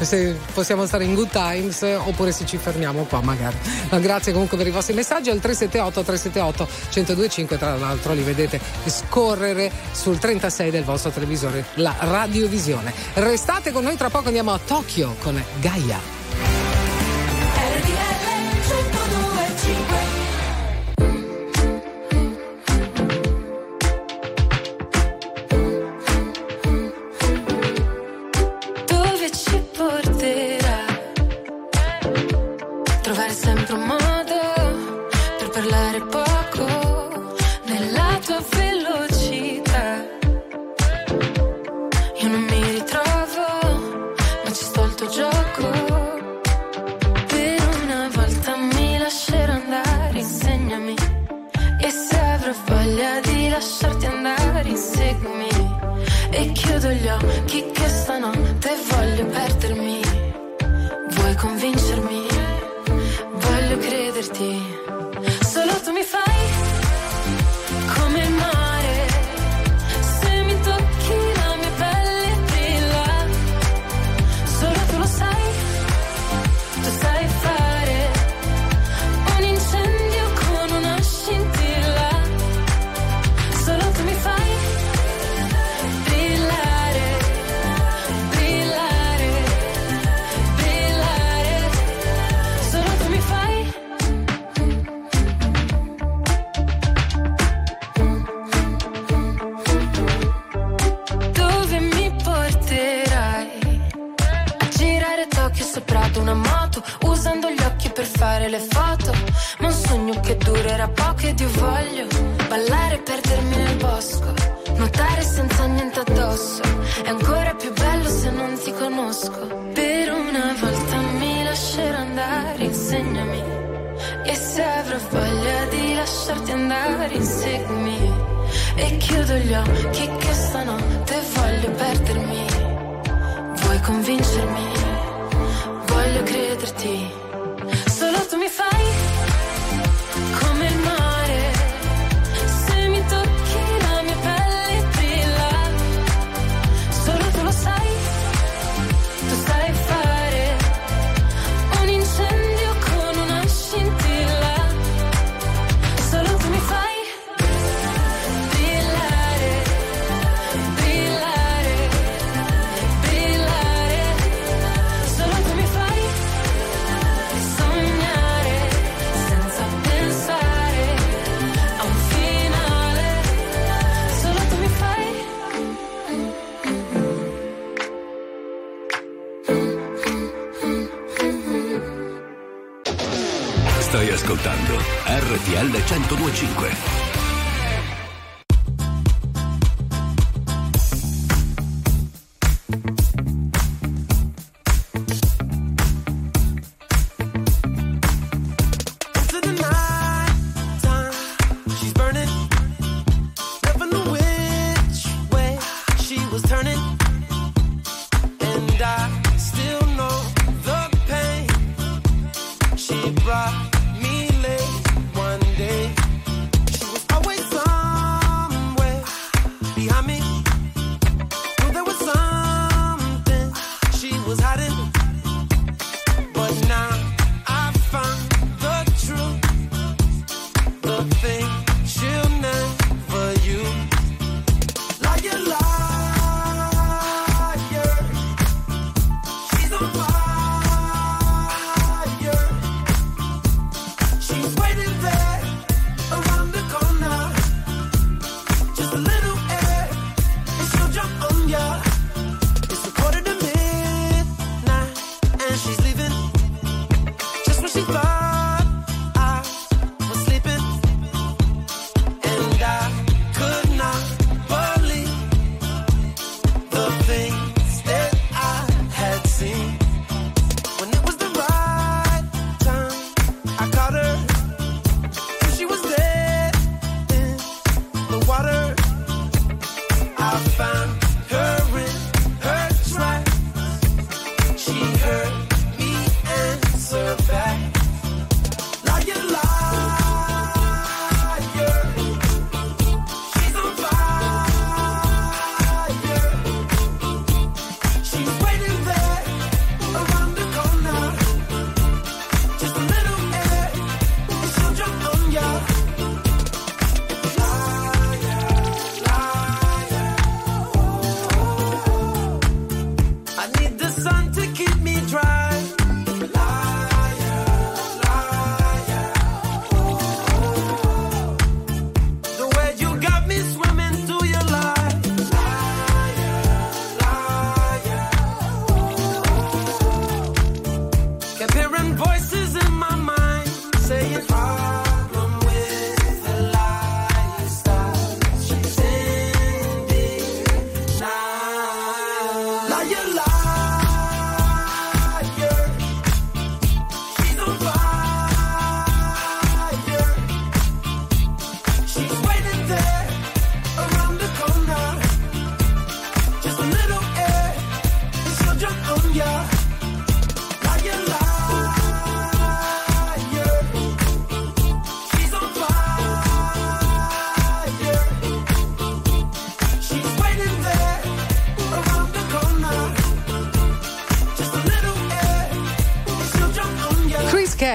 se 0.00 0.38
possiamo 0.52 0.86
stare 0.86 1.04
in 1.04 1.14
good 1.14 1.30
times 1.30 1.82
oppure 1.82 2.32
se 2.32 2.46
ci 2.46 2.56
fermiamo 2.56 3.04
qua 3.04 3.20
magari. 3.20 3.56
Ma 3.90 3.98
grazie 3.98 4.32
comunque 4.32 4.56
per 4.56 4.66
i 4.66 4.70
vostri 4.70 4.94
messaggi 4.94 5.30
al 5.30 5.40
378 5.40 6.02
378 6.02 6.68
1025, 6.94 7.58
tra 7.58 7.76
l'altro 7.76 8.12
li 8.12 8.22
vedete 8.22 8.60
scorrere 8.86 9.70
sul 9.92 10.18
36 10.18 10.70
del 10.70 10.84
vostro 10.84 11.10
televisore, 11.10 11.64
la 11.74 11.94
radiovisione. 11.98 12.92
Restate 13.14 13.72
con 13.72 13.84
noi, 13.84 13.96
tra 13.96 14.10
poco 14.10 14.26
andiamo 14.26 14.52
a 14.52 14.60
Tokyo 14.64 15.16
con 15.20 15.42
Gaia. 15.60 16.17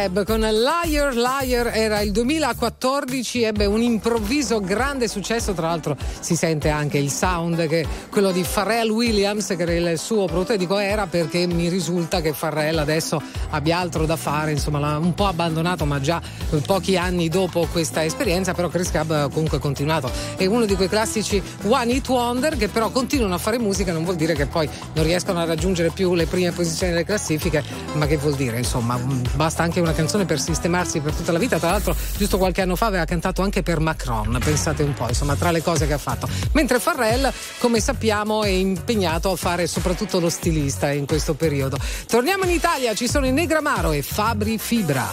Cab 0.04 0.26
con 0.26 0.42
Liar 0.42 1.14
Liar 1.16 1.68
era 1.74 2.02
il 2.02 2.12
2014, 2.12 3.44
ebbe 3.44 3.66
un 3.66 3.82
improvviso 3.82 4.60
grande 4.60 5.08
successo, 5.08 5.54
tra 5.54 5.68
l'altro 5.68 5.96
si 6.20 6.36
sente 6.36 6.68
anche 6.68 6.98
il 6.98 7.10
sound 7.10 7.66
che 7.68 7.88
quello 8.10 8.34
di 8.34 8.44
Pharrell 8.44 8.90
Williams 8.90 9.48
che 9.56 9.62
era 9.62 9.92
il 9.92 9.98
suo 9.98 10.26
produttore, 10.26 10.58
dico 10.58 10.78
era 10.78 11.08
perché 11.08 11.48
mi 11.48 11.70
risulta 11.70 12.20
che 12.20 12.34
Pharrell 12.38 12.80
adesso 12.80 13.22
abbia 13.52 13.80
altro 13.80 14.06
da 14.06 14.18
fare, 14.18 14.52
insomma 14.52 14.80
l'ha 14.80 14.98
un 14.98 15.14
po' 15.14 15.28
abbandonato 15.28 15.86
ma 15.86 16.02
già 16.02 16.22
pochi 16.62 16.98
anni 16.98 17.30
dopo 17.30 17.68
questa 17.72 18.04
esperienza, 18.04 18.54
però 18.54 18.68
Chris 18.68 18.92
Cab 18.92 19.12
ha 19.12 19.30
comunque 19.30 19.60
continuato, 19.60 20.12
è 20.36 20.46
uno 20.46 20.66
di 20.66 20.76
quei 20.76 20.90
classici 20.90 21.42
One 21.68 21.92
Hit 21.92 22.08
Wonder 22.08 22.58
che 22.58 22.68
però 22.68 22.90
continuano 22.90 23.34
a 23.36 23.38
fare 23.38 23.58
musica, 23.60 23.92
non 23.92 24.04
vuol 24.04 24.16
dire 24.16 24.34
che 24.34 24.46
poi 24.46 24.70
non 24.94 25.04
riescono 25.04 25.40
a 25.40 25.46
raggiungere 25.46 25.90
più 25.90 26.14
le 26.14 26.26
prime 26.26 26.52
posizioni 26.52 26.92
delle 26.92 27.06
classifiche, 27.06 27.64
ma 27.94 28.06
che 28.06 28.18
vuol 28.18 28.36
dire 28.36 28.58
insomma 28.58 28.98
basta 29.36 29.64
anche 29.64 29.80
una 29.80 29.94
canzone 29.94 30.26
per 30.26 30.40
sistemarsi 30.40 31.00
per 31.00 31.14
tutta 31.14 31.32
la 31.32 31.40
vita. 31.40 31.60
Tra 31.60 31.72
l'altro, 31.72 31.96
giusto 32.18 32.38
qualche 32.38 32.62
anno 32.62 32.76
fa 32.76 32.88
aveva 32.88 33.06
cantato 33.06 33.42
anche 33.42 33.64
per 33.64 33.80
Macron, 33.80 34.40
pensate 34.44 34.84
un 34.84 34.94
po', 34.94 35.08
insomma, 35.08 35.36
tra 35.36 35.52
le 35.52 35.62
cose 35.62 35.88
che 35.88 35.94
ha 35.94 35.98
fatto. 35.98 36.28
Mentre 36.54 36.80
Farrell, 36.80 37.32
come 37.60 37.80
sappiamo, 37.80 38.44
è 38.44 38.50
impegnato 38.50 39.32
a 39.32 39.36
fare 39.36 39.68
soprattutto 39.68 40.20
lo 40.20 40.30
stilista 40.30 40.92
in 40.92 41.06
questo 41.06 41.34
periodo. 41.34 41.78
Torniamo 42.08 42.44
in 42.46 42.52
Italia, 42.52 42.94
ci 42.94 43.08
sono 43.08 43.26
i 43.26 43.32
Negramaro 43.32 43.92
e 43.92 44.02
Fabri 44.02 44.58
Fibra. 44.58 45.12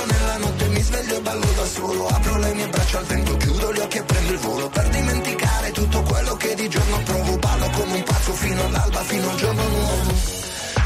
Poco 0.00 0.12
nella 0.12 0.36
notte, 0.38 0.66
mi 0.68 0.80
sveglio 0.80 1.16
e 1.16 1.20
ballo 1.20 1.52
da 1.54 1.64
solo. 1.66 2.06
Apro 2.06 2.38
le 2.38 2.54
mie 2.54 2.68
braccia 2.68 2.98
al 2.98 3.04
vento, 3.04 3.36
chiudo 3.36 3.72
gli 3.72 3.78
occhi 3.80 3.98
e 3.98 4.02
prendo 4.02 4.32
il 4.32 4.38
volo. 4.38 4.68
Per 4.68 4.88
dimenticare 4.88 5.70
tutto 5.72 6.02
quello 6.02 6.34
che 6.36 6.54
di 6.54 6.68
giorno 6.68 7.02
provo. 7.04 7.36
Ballo 7.36 7.70
come 7.70 7.94
un 7.96 8.02
pazzo 8.02 8.32
fino 8.32 8.64
all'alba, 8.64 9.02
fino 9.02 9.30
al 9.30 9.36
giorno 9.36 9.68
nuovo. 9.68 10.12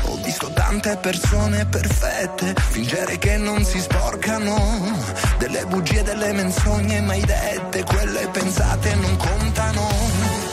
Ho 0.07 0.17
visto 0.23 0.51
tante 0.53 0.97
persone 0.97 1.65
perfette, 1.67 2.55
fingere 2.71 3.19
che 3.19 3.37
non 3.37 3.65
si 3.65 3.81
sporcano, 3.81 4.99
delle 5.39 5.65
bugie, 5.67 6.03
delle 6.03 6.33
menzogne 6.33 7.01
mai 7.01 7.21
dette, 7.25 7.85
quelle 7.85 8.29
pensate 8.33 8.95
non 8.97 9.17
contano. 9.17 10.44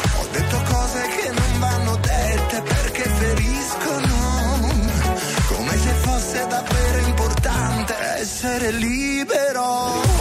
Essere 8.22 8.70
libero. 8.70 10.21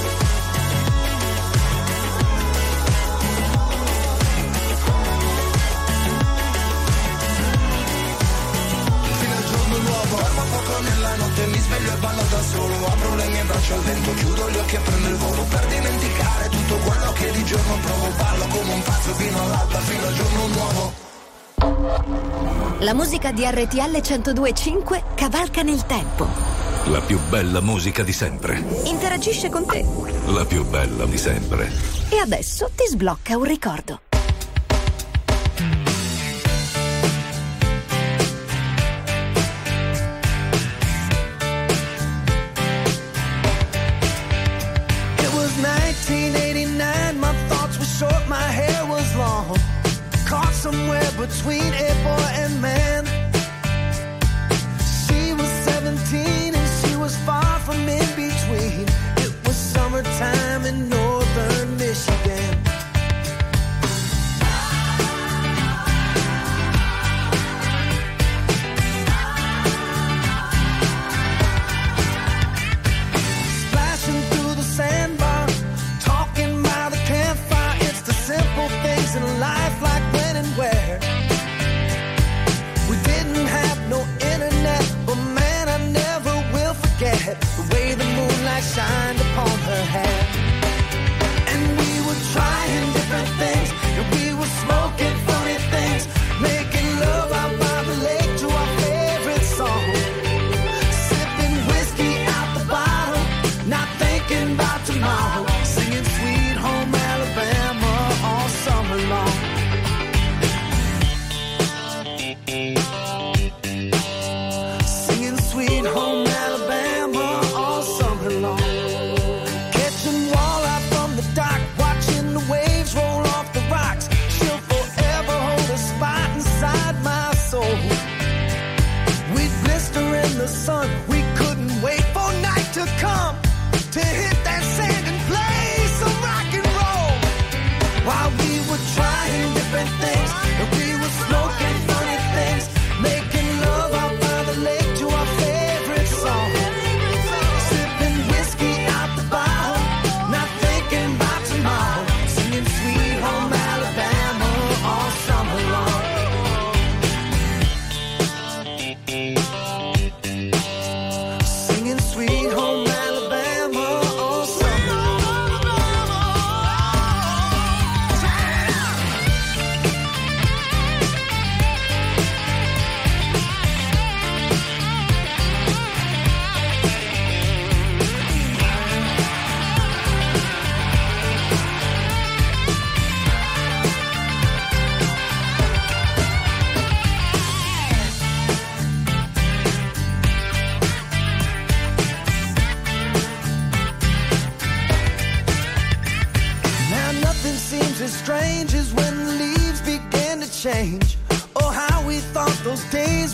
sveglio 11.61 11.93
e 11.93 11.97
ballo 11.97 12.23
da 12.29 12.41
solo 12.41 12.85
Apro 12.85 13.15
le 13.15 13.27
mie 13.29 13.43
braccia 13.43 13.73
al 13.73 13.81
vento, 13.81 14.13
chiudo 14.13 14.49
gli 14.49 14.57
occhi 14.57 14.75
e 14.75 14.79
prendo 14.79 15.07
il 15.07 15.15
volo 15.15 15.43
Per 15.43 15.65
dimenticare 15.67 16.49
tutto 16.49 16.75
quello 16.77 17.11
che 17.13 17.31
di 17.31 17.43
giorno 17.45 17.77
provo 17.81 18.07
Ballo 18.17 18.47
come 18.47 18.73
un 18.73 18.81
pazzo 18.81 19.13
fino 19.13 19.41
all'alba, 19.41 19.79
fino 19.79 20.07
al 20.07 20.13
giorno 20.13 20.47
nuovo 20.47 21.09
La 22.79 22.93
musica 22.93 23.31
di 23.31 23.43
RTL 23.45 24.01
1025 24.01 25.03
cavalca 25.15 25.61
nel 25.61 25.85
tempo. 25.85 26.27
La 26.85 26.99
più 26.99 27.19
bella 27.29 27.61
musica 27.61 28.01
di 28.01 28.11
sempre. 28.11 28.63
Interagisce 28.85 29.49
con 29.49 29.65
te. 29.67 29.85
La 30.25 30.45
più 30.45 30.65
bella 30.65 31.05
di 31.05 31.17
sempre. 31.17 31.71
E 32.09 32.17
adesso 32.17 32.71
ti 32.75 32.87
sblocca 32.87 33.37
un 33.37 33.43
ricordo. 33.43 34.10
Between 51.21 51.71
a 51.75 51.93
boy 52.03 52.29
and 52.33 52.59
man. 52.59 52.80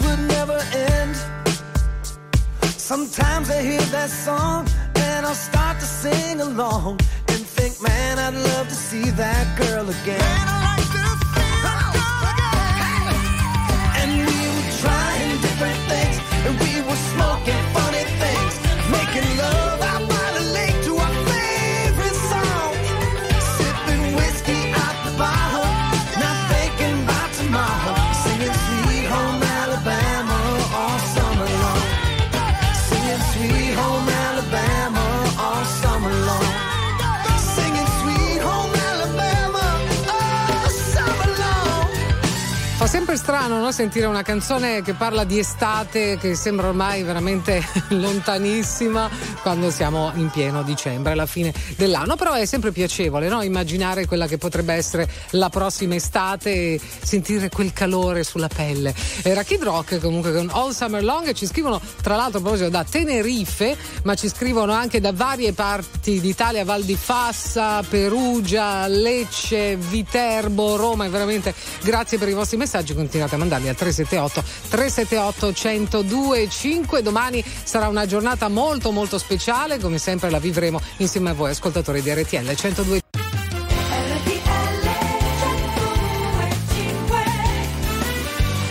would 0.08 0.24
never 0.38 0.60
end. 0.90 1.16
Sometimes 2.92 3.50
I 3.50 3.62
hear 3.62 3.86
that 3.98 4.10
song 4.10 4.68
and 4.96 5.26
I'll 5.26 5.42
start 5.50 5.80
to 5.80 5.86
sing 5.86 6.40
along 6.42 7.00
and 7.32 7.42
think, 7.58 7.74
man, 7.82 8.14
I'd 8.26 8.38
love 8.52 8.68
to 8.70 8.76
see 8.90 9.10
that 9.24 9.46
girl 9.58 9.86
again. 9.98 10.28
Man, 10.36 10.48
I 10.54 10.58
like 10.70 10.90
to 10.98 11.06
see 11.34 11.56
that 11.68 11.80
girl 11.84 12.24
again. 12.34 13.18
And 14.00 14.10
we 14.28 14.40
were 14.56 14.70
trying 14.84 15.32
different 15.46 15.80
things, 15.92 16.18
and 16.46 16.54
we 16.64 16.74
were 16.88 17.02
smoking 17.14 17.64
funny 17.76 18.06
things, 18.22 18.54
making 18.96 19.30
love. 19.38 19.67
Strano 43.48 43.64
no? 43.64 43.72
sentire 43.72 44.08
una 44.08 44.24
canzone 44.24 44.82
che 44.82 44.94
parla 44.94 45.24
di 45.24 45.40
estate 45.40 46.18
che 46.18 46.36
sembra 46.36 46.68
ormai 46.68 47.04
veramente 47.04 47.66
lontanissima 47.90 49.10
quando 49.42 49.72
siamo 49.72 50.12
in 50.16 50.30
pieno 50.30 50.64
dicembre, 50.64 51.14
alla 51.14 51.26
fine 51.26 51.54
dell'anno, 51.78 52.18
però 52.18 52.34
è 52.34 52.46
sempre 52.46 52.74
piacevole 52.74 53.30
no? 53.30 53.42
immaginare 53.42 54.06
quella 54.06 54.28
che 54.28 54.38
potrebbe 54.38 54.74
essere 54.74 55.10
la 55.32 55.48
prossima 55.48 55.96
estate 55.96 56.52
e 56.52 56.82
sentire 57.02 57.48
quel 57.48 57.72
calore 57.72 58.26
sulla 58.26 58.50
pelle. 58.50 58.94
Era 59.22 59.44
Kid 59.44 59.64
Rock 59.64 60.00
comunque 60.02 60.34
con 60.34 60.50
All 60.52 60.72
Summer 60.72 61.02
Long 61.04 61.32
ci 61.32 61.46
scrivono 61.46 61.80
tra 62.02 62.18
l'altro 62.18 62.40
a 62.40 62.42
proposito 62.42 62.70
da 62.70 62.84
Tenerife, 62.84 63.78
ma 64.04 64.16
ci 64.16 64.28
scrivono 64.28 64.74
anche 64.74 65.00
da 65.00 65.14
varie 65.14 65.54
parti 65.54 66.20
d'Italia, 66.20 66.66
Val 66.66 66.84
di 66.84 66.98
Fassa, 66.98 67.82
Perugia, 67.84 68.88
Lecce, 68.88 69.78
Viterbo, 69.78 70.76
Roma 70.76 71.06
e 71.06 71.10
veramente 71.10 71.54
grazie 71.82 72.18
per 72.18 72.28
i 72.28 72.34
vostri 72.34 72.58
messaggi, 72.58 72.94
continuate 72.94 73.36
a 73.36 73.37
mandarli 73.38 73.70
al 73.70 73.76
378 73.76 74.44
378 74.70 76.04
1025. 76.04 77.02
Domani 77.02 77.44
sarà 77.64 77.88
una 77.88 78.06
giornata 78.06 78.48
molto 78.48 78.92
molto 78.92 79.18
speciale, 79.18 79.80
come 79.80 79.98
sempre 79.98 80.30
la 80.30 80.40
vivremo 80.40 80.80
insieme 80.98 81.30
a 81.30 81.34
voi 81.34 81.52
ascoltatori 81.52 82.02
di 82.02 82.14
RTL 82.14 82.54
102. 82.54 83.27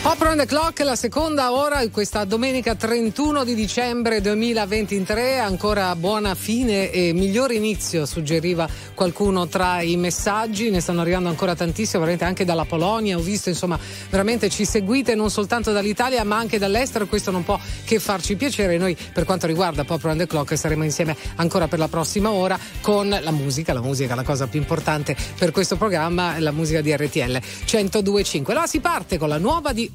Pop 0.07 0.21
on 0.21 0.37
the 0.37 0.47
clock, 0.47 0.79
la 0.85 0.95
seconda 0.95 1.53
ora, 1.53 1.85
questa 1.89 2.23
domenica 2.23 2.77
31 2.77 3.43
di 3.43 3.57
dicembre 3.57 4.21
2023, 4.21 5.41
ancora 5.41 5.97
buona 5.97 6.37
fine 6.37 6.93
e 6.93 7.13
migliore 7.13 7.55
inizio, 7.55 8.07
suggeriva 8.07 8.69
qualcuno 8.95 9.49
tra 9.49 9.83
i 9.83 9.97
messaggi, 9.97 10.71
ne 10.71 10.79
stanno 10.79 11.01
arrivando 11.01 11.29
ancora 11.29 11.57
tantissimi, 11.57 11.99
veramente 11.99 12.25
anche 12.25 12.45
dalla 12.45 12.65
Polonia, 12.65 13.17
ho 13.17 13.21
visto 13.21 13.49
insomma 13.49 13.77
veramente 14.09 14.49
ci 14.49 14.65
seguite 14.65 15.17
non 15.17 15.29
soltanto 15.29 15.73
dall'Italia 15.73 16.23
ma 16.23 16.37
anche 16.37 16.59
dall'estero, 16.59 17.09
questo 17.09 17.33
non 17.33 17.43
può 17.43 17.59
che 17.85 17.99
farci 17.99 18.37
piacere, 18.37 18.79
noi 18.79 18.97
per 19.13 19.25
quanto 19.25 19.49
riguarda 19.49 19.83
Pop 19.83 20.05
on 20.05 20.19
the 20.19 20.29
clock 20.29 20.57
saremo 20.57 20.85
insieme 20.85 21.17
ancora 21.35 21.67
per 21.67 21.81
la 21.81 21.89
prossima 21.89 22.31
ora 22.31 22.57
con 22.81 23.09
la 23.09 23.33
musica, 23.33 23.73
la 23.73 23.83
musica 23.83 24.13
è 24.13 24.17
la 24.17 24.23
cosa 24.23 24.47
più 24.47 24.61
importante 24.61 25.17
per 25.37 25.51
questo 25.51 25.75
programma, 25.75 26.39
la 26.39 26.53
musica 26.53 26.81
di 26.81 26.95
RTL 26.95 27.41
1025. 27.73 28.53
Allora 28.53 28.69
si 28.69 28.79
parte 28.79 29.19
con 29.19 29.29
la 29.29 29.39
nuova 29.39 29.73
di 29.73 29.95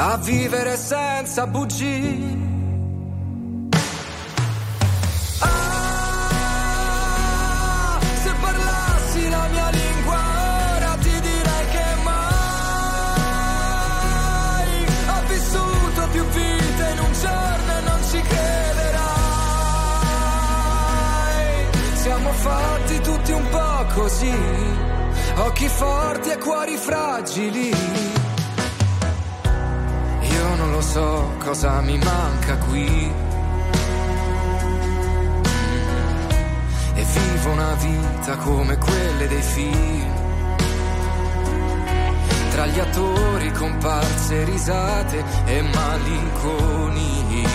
a 0.00 0.16
vivere 0.18 0.76
senza 0.76 1.44
bugie. 1.48 2.36
Ah, 5.40 5.58
se 8.22 8.32
parlassi 8.40 9.28
la 9.28 9.48
mia 9.50 9.68
lingua 9.70 10.20
ora 10.76 10.96
ti 11.00 11.20
direi 11.20 11.66
che 11.72 11.84
mai 12.04 12.14
ho 15.08 15.20
vissuto 15.26 16.08
più 16.12 16.24
vite 16.26 16.90
in 16.92 16.98
un 17.00 17.12
giorno 17.20 17.76
e 17.76 17.80
non 17.80 18.00
ci 18.08 18.20
crederai. 18.20 18.96
Siamo 21.94 22.30
fatti 22.30 23.00
tutti 23.00 23.32
un 23.32 23.48
po' 23.50 23.84
così, 23.94 24.36
occhi 25.38 25.66
forti 25.66 26.30
e 26.30 26.38
cuori 26.38 26.76
fragili. 26.76 28.27
Io 30.38 30.54
non 30.54 30.70
lo 30.70 30.80
so 30.80 31.34
cosa 31.38 31.80
mi 31.80 31.98
manca 31.98 32.56
qui. 32.68 33.26
e 36.98 37.04
vivo 37.04 37.50
una 37.52 37.74
vita 37.74 38.36
come 38.38 38.76
quelle 38.76 39.28
dei 39.28 39.42
film. 39.42 40.12
Tra 42.50 42.66
gli 42.66 42.80
attori, 42.80 43.52
comparse, 43.52 44.44
risate 44.44 45.24
e 45.44 45.62
malinconia. 45.62 47.48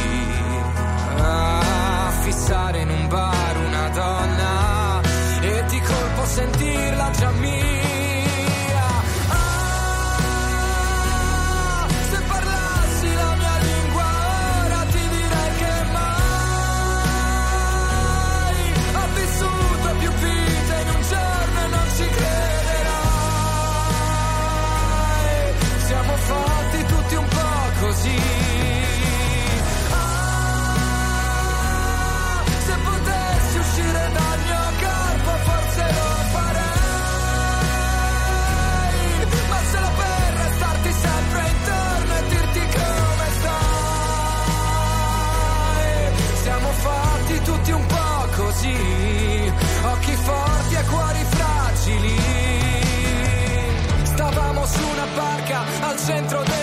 Ah, 1.18 2.12
fissare 2.22 2.80
in 2.80 2.90
un 2.90 3.08
bar 3.10 3.58
una 3.66 3.90
donna 3.90 5.02
e 5.42 5.66
di 5.68 5.82
colpo 5.82 6.26
sentirla 6.26 7.12
già 7.12 7.32
mia. 7.32 7.93
Barca 56.06 56.63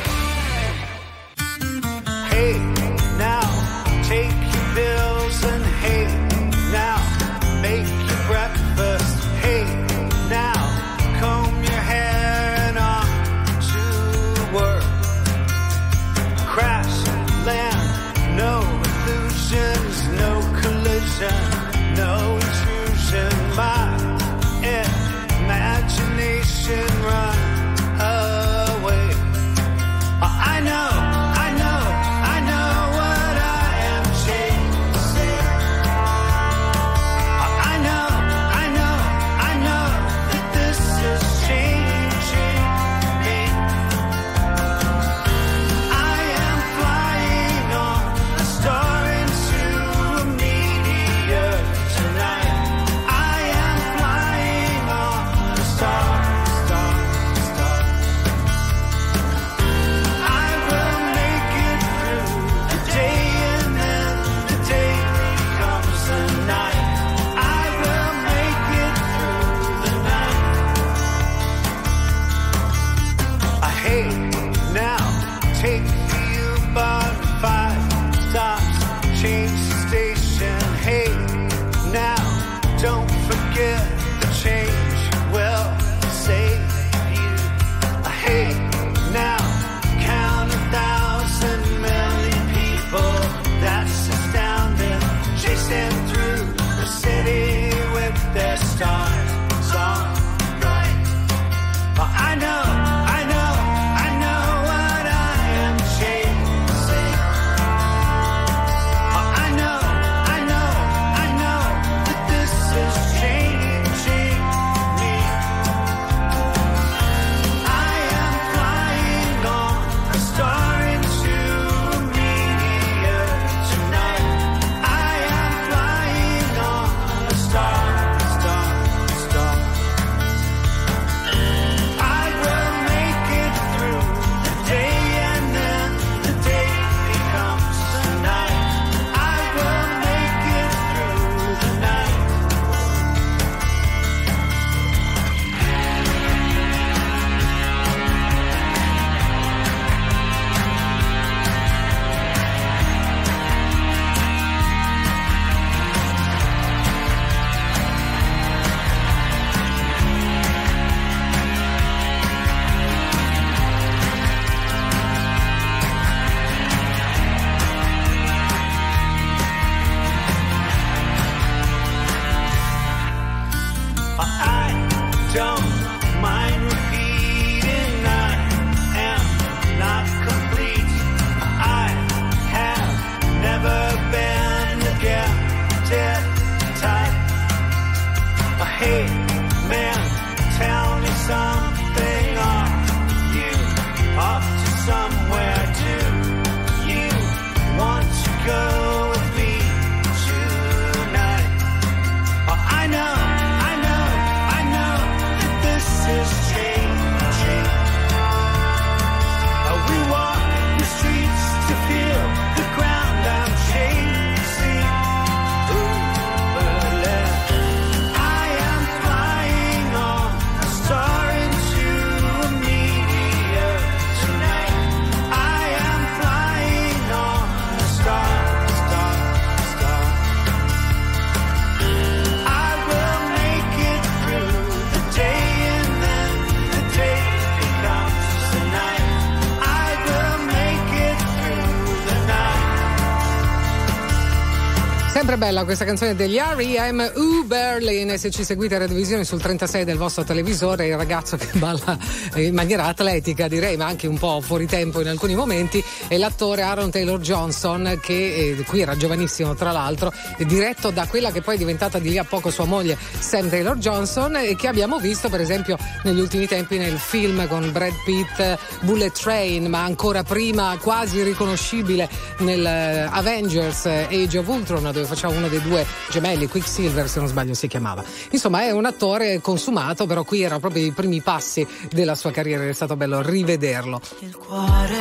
Sempre 245.31 245.47
bella 245.47 245.63
questa 245.63 245.85
canzone 245.85 246.13
degli 246.13 246.35
R.E.M. 246.35 247.13
U 247.15 247.45
Berlin 247.45 248.17
se 248.17 248.29
ci 248.29 248.43
seguite 248.43 248.75
a 248.75 248.79
Radiovisione 248.79 249.23
sul 249.23 249.39
36 249.39 249.85
del 249.85 249.95
vostro 249.95 250.25
televisore 250.25 250.87
il 250.87 250.97
ragazzo 250.97 251.37
che 251.37 251.47
balla 251.53 251.97
in 252.35 252.53
maniera 252.53 252.83
atletica 252.87 253.47
direi 253.47 253.77
ma 253.77 253.85
anche 253.85 254.07
un 254.07 254.17
po' 254.17 254.41
fuori 254.41 254.65
tempo 254.65 254.99
in 254.99 255.07
alcuni 255.07 255.33
momenti 255.33 255.81
è 256.09 256.17
l'attore 256.17 256.63
Aaron 256.63 256.91
Taylor 256.91 257.17
Johnson 257.21 257.97
che 258.01 258.55
eh, 258.57 258.63
qui 258.67 258.81
era 258.81 258.97
giovanissimo 258.97 259.55
tra 259.55 259.71
l'altro 259.71 260.11
diretto 260.39 260.89
da 260.89 261.07
quella 261.07 261.31
che 261.31 261.41
poi 261.41 261.55
è 261.55 261.57
diventata 261.57 261.97
di 261.97 262.09
lì 262.09 262.17
a 262.17 262.25
poco 262.25 262.49
sua 262.49 262.65
moglie 262.65 262.97
Sam 263.17 263.47
Taylor 263.47 263.77
Johnson 263.77 264.35
e 264.35 264.57
che 264.57 264.67
abbiamo 264.67 264.99
visto 264.99 265.29
per 265.29 265.39
esempio 265.39 265.77
negli 266.03 266.19
ultimi 266.19 266.45
tempi 266.45 266.77
nel 266.77 266.97
film 266.97 267.47
con 267.47 267.71
Brad 267.71 267.95
Pitt 268.03 268.57
Bullet 268.81 269.17
Train 269.17 269.67
ma 269.67 269.81
ancora 269.81 270.23
prima 270.23 270.75
quasi 270.77 271.23
riconoscibile 271.23 272.09
nel 272.39 272.65
eh, 272.65 273.07
Avengers 273.09 273.85
eh, 273.85 274.07
Age 274.11 274.37
of 274.37 274.47
Ultron 274.49 274.83
dove 274.83 275.05
faceva 275.05 275.19
uno 275.27 275.47
dei 275.47 275.61
due 275.61 275.85
gemelli, 276.09 276.47
Quicksilver 276.47 277.07
se 277.07 277.19
non 277.19 277.27
sbaglio 277.27 277.53
si 277.53 277.67
chiamava. 277.67 278.03
Insomma 278.31 278.61
è 278.61 278.71
un 278.71 278.85
attore 278.85 279.39
consumato, 279.41 280.05
però 280.05 280.23
qui 280.23 280.41
erano 280.41 280.59
proprio 280.59 280.85
i 280.85 280.91
primi 280.91 281.21
passi 281.21 281.65
della 281.91 282.15
sua 282.15 282.31
carriera, 282.31 282.67
è 282.67 282.73
stato 282.73 282.95
bello 282.95 283.21
rivederlo. 283.21 283.99
Il 284.19 284.35
cuore 284.35 284.99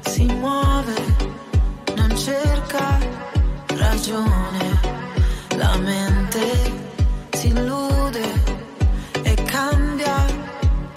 si 0.00 0.24
muove, 0.24 0.94
non 1.96 2.16
cerca 2.16 2.98
ragione. 3.66 4.92
la 5.56 5.76
mente 5.76 6.72
si 7.32 7.48
illude 7.48 8.22
e 9.22 9.34
cambia 9.44 10.26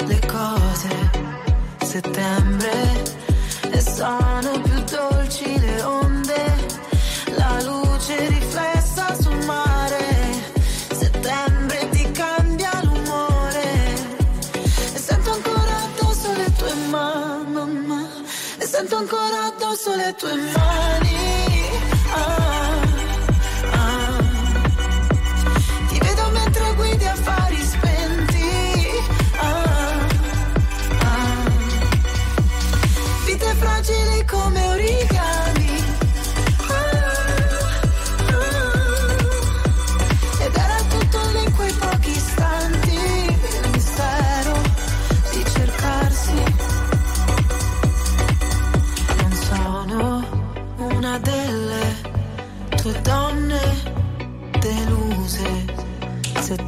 le 0.05 0.19
cose. 0.25 0.89
Settembre 1.83 3.03
e 3.71 3.81
sono 3.81 4.66
addosso 19.97 20.05
le 20.05 20.13
tue 20.13 21.06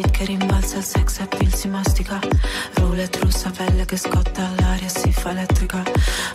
Beat 0.00 0.10
che 0.10 0.24
rimbalza, 0.24 0.78
il 0.78 0.84
sex 0.84 1.20
appeal 1.20 1.54
si 1.54 1.68
mastica. 1.68 2.18
Roulette 2.74 3.18
russa, 3.20 3.50
pelle 3.50 3.84
che 3.84 3.96
scotta 3.96 4.46
all'aria, 4.46 4.88
si 4.88 5.12
fa 5.12 5.30
elettrica. 5.30 5.82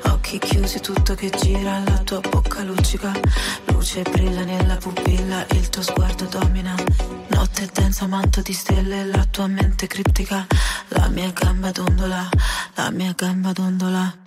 Occhi 0.04 0.40
chiusi, 0.40 0.80
tutto 0.80 1.16
che 1.16 1.30
gira, 1.30 1.82
la 1.86 1.98
tua 2.00 2.20
bocca 2.20 2.64
luccica. 2.64 3.12
Luce 3.66 4.02
brilla 4.04 4.44
nella 4.44 4.76
pupilla, 4.78 5.46
il 5.52 5.70
tuo 5.70 5.82
sguardo 5.82 6.26
domina. 6.26 6.76
Notte 7.28 7.70
densa, 7.74 8.08
manto 8.08 8.42
di 8.42 8.54
stelle, 8.54 9.06
la 9.06 9.26
tua 9.30 9.48
mente 9.48 9.88
criptica. 9.88 10.46
La 10.90 11.08
mia 11.10 11.32
gamba 11.32 11.72
dondola, 11.72 12.30
la 12.76 12.90
mia 12.92 13.14
gamba 13.16 13.52
dondola. 13.52 14.18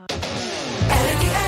My 0.89 1.48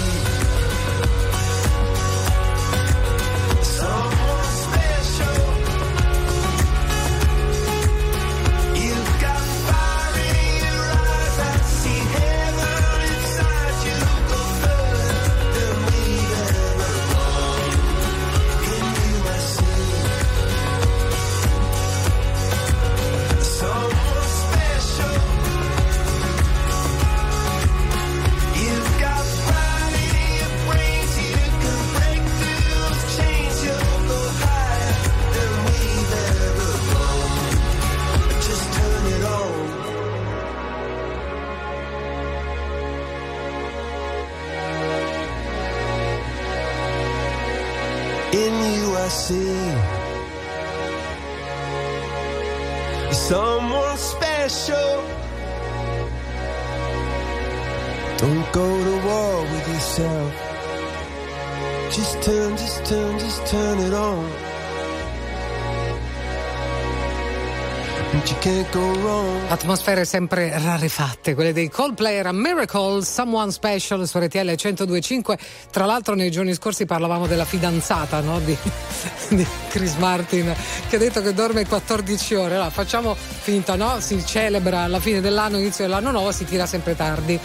Atmosfere 69.81 70.05
sempre 70.05 70.59
rarefatte, 70.59 71.33
quelle 71.33 71.53
dei 71.53 71.67
Coldplay 71.67 72.13
era 72.13 72.31
Miracle, 72.31 73.03
Someone 73.03 73.51
Special 73.51 74.07
su 74.07 74.19
RTL 74.19 74.37
1025. 74.37 75.39
Tra 75.71 75.85
l'altro 75.85 76.13
nei 76.13 76.29
giorni 76.29 76.53
scorsi 76.53 76.85
parlavamo 76.85 77.25
della 77.25 77.45
fidanzata 77.45 78.19
no? 78.19 78.39
di, 78.41 78.55
di 79.29 79.47
Chris 79.69 79.95
Martin 79.95 80.53
che 80.87 80.97
ha 80.97 80.99
detto 80.99 81.23
che 81.23 81.33
dorme 81.33 81.65
14 81.65 82.35
ore. 82.35 82.53
Allora, 82.53 82.69
facciamo 82.69 83.15
finta, 83.15 83.73
no? 83.73 83.99
Si 83.99 84.23
celebra 84.23 84.81
alla 84.81 84.99
fine 84.99 85.19
dell'anno, 85.19 85.57
inizio 85.57 85.85
dell'anno 85.85 86.11
nuovo, 86.11 86.31
si 86.31 86.45
tira 86.45 86.67
sempre 86.67 86.95
tardi. 86.95 87.39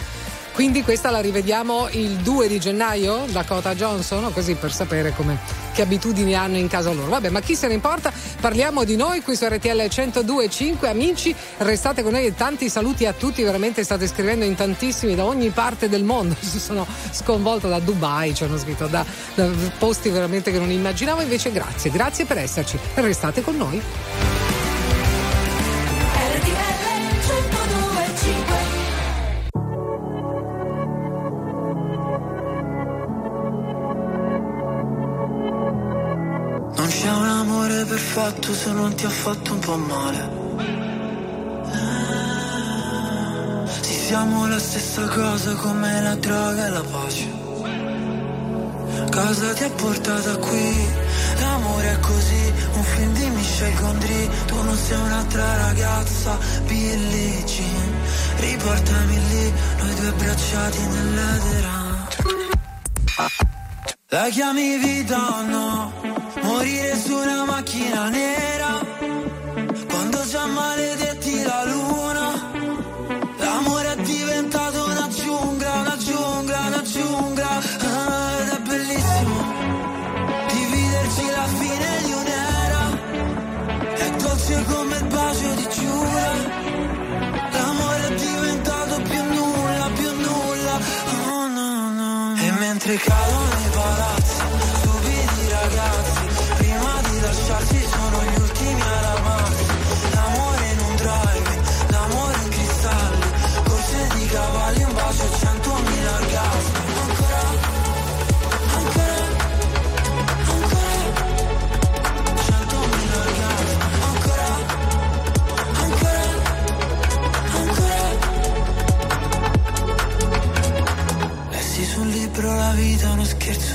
Quindi 0.57 0.81
questa 0.81 1.11
la 1.11 1.19
rivediamo 1.19 1.87
il 1.91 2.15
2 2.15 2.47
di 2.47 2.59
gennaio, 2.59 3.25
Dakota 3.29 3.75
Johnson, 3.75 4.33
così 4.33 4.55
per 4.55 4.73
sapere 4.73 5.13
come, 5.13 5.37
che 5.71 5.83
abitudini 5.83 6.33
hanno 6.33 6.57
in 6.57 6.67
casa 6.67 6.91
loro. 6.91 7.11
Vabbè, 7.11 7.29
ma 7.29 7.41
chi 7.41 7.53
se 7.53 7.67
ne 7.67 7.75
importa? 7.75 8.11
Parliamo 8.41 8.83
di 8.83 8.95
noi 8.95 9.21
qui 9.21 9.35
su 9.35 9.45
RTL 9.45 9.67
102.5. 9.67 10.87
Amici, 10.87 11.35
restate 11.57 12.01
con 12.01 12.13
noi 12.13 12.25
e 12.25 12.33
tanti 12.33 12.69
saluti 12.69 13.05
a 13.05 13.13
tutti, 13.13 13.43
veramente 13.43 13.83
state 13.83 14.07
scrivendo 14.07 14.45
in 14.45 14.55
tantissimi 14.55 15.13
da 15.13 15.25
ogni 15.25 15.51
parte 15.51 15.89
del 15.89 16.03
mondo. 16.03 16.35
Si 16.41 16.57
sono 16.59 16.87
sconvolta 17.11 17.67
da 17.67 17.77
Dubai, 17.77 18.33
ci 18.33 18.43
hanno 18.43 18.57
scritto 18.57 18.87
da, 18.87 19.05
da 19.35 19.47
posti 19.77 20.09
veramente 20.09 20.51
che 20.51 20.57
non 20.57 20.71
immaginavo. 20.71 21.21
Invece 21.21 21.51
grazie, 21.51 21.91
grazie 21.91 22.25
per 22.25 22.39
esserci. 22.39 22.79
Restate 22.95 23.43
con 23.43 23.57
noi. 23.57 24.26
Perfetto 38.31 38.53
se 38.53 38.71
non 38.71 38.93
ti 38.95 39.05
ha 39.05 39.09
fatto 39.09 39.53
un 39.53 39.59
po' 39.59 39.77
male. 39.77 40.29
Sì, 43.81 43.93
siamo 43.93 44.47
la 44.47 44.59
stessa 44.59 45.07
cosa 45.07 45.53
come 45.55 46.01
la 46.01 46.15
droga 46.15 46.65
e 46.65 46.69
la 46.69 46.83
pace. 46.83 47.45
Cosa 49.11 49.53
ti 49.53 49.63
ha 49.63 49.69
portata 49.69 50.35
qui? 50.37 50.87
L'amore 51.39 51.91
è 51.91 51.99
così, 51.99 52.53
un 52.73 52.83
film 52.83 53.13
di 53.13 53.29
Michel 53.29 53.73
Gondry. 53.79 54.29
Tu 54.45 54.55
non 54.61 54.75
sei 54.75 54.97
un'altra 54.97 55.57
ragazza, 55.67 56.37
Billie 56.65 57.43
Jean. 57.45 57.93
Riportami 58.37 59.27
lì, 59.29 59.53
noi 59.79 59.95
due 59.95 60.07
abbracciati 60.07 60.81
nell'edera. 60.87 61.85
La 64.09 64.29
chiami 64.29 64.77
vita 64.77 65.17
o 65.17 65.41
no? 65.43 66.06
Morire 66.67 66.97
su 66.97 67.15
una 67.15 67.45
macchina 67.45 68.09
nera 68.09 68.85
Quando 69.87 70.25
già 70.25 70.45
maledetti 70.47 70.86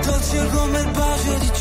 È 0.00 0.02
dolce 0.02 0.46
come 0.46 0.80
il 0.80 0.90
bacio 0.92 1.34
di 1.40 1.50
Giura 1.52 1.59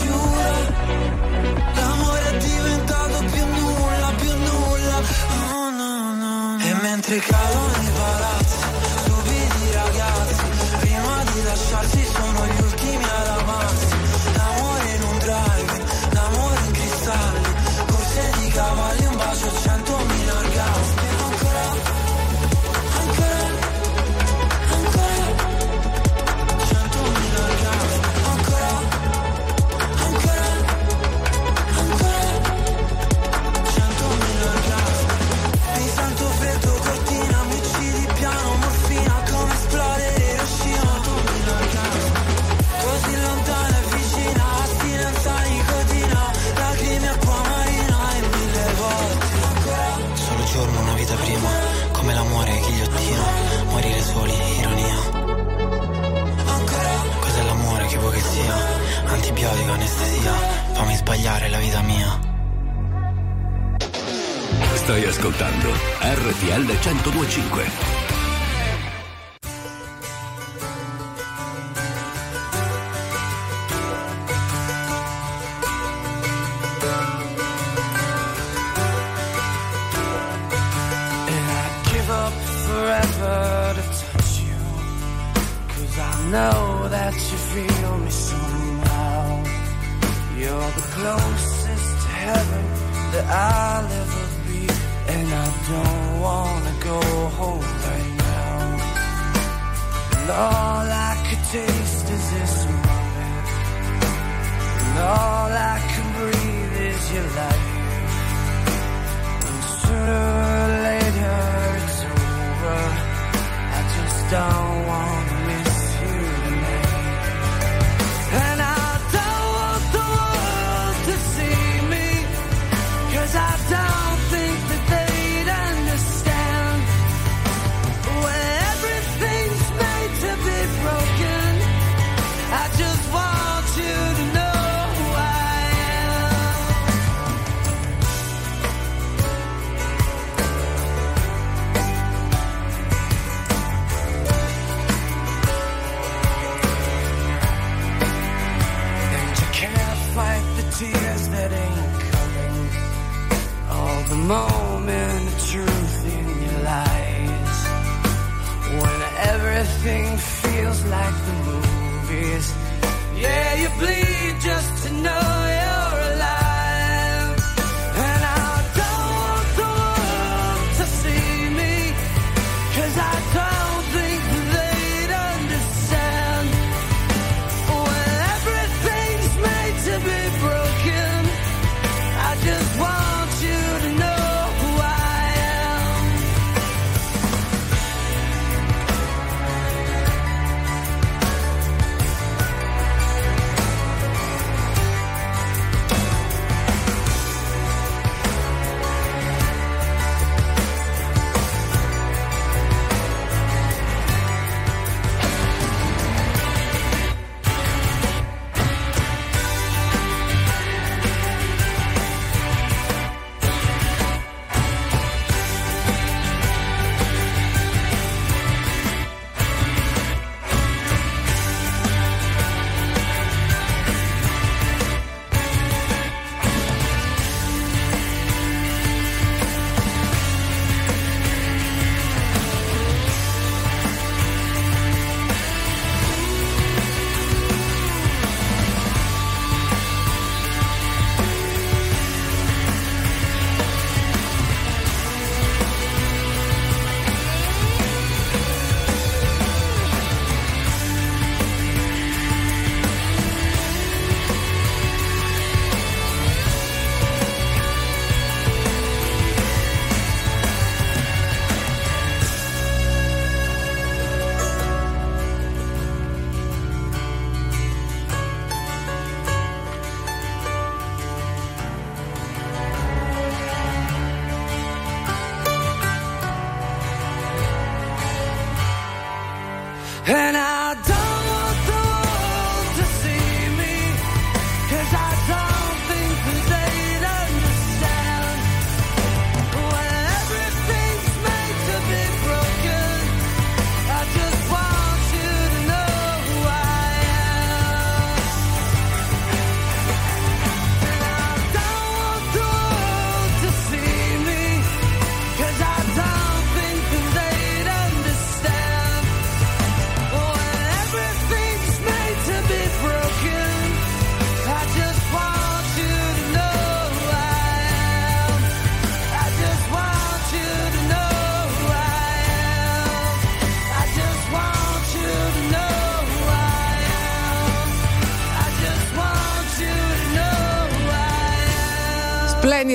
fantasia 58.40 58.78
Antibiotico, 59.06 59.72
anestesia. 59.72 60.32
Fammi 60.74 60.96
sbagliare 60.96 61.50
la 61.50 61.58
vita 61.58 61.82
mia. 61.82 62.20
Stai 64.76 65.06
ascoltando 65.06 65.70
RTL 66.02 66.78
1025 66.82 68.19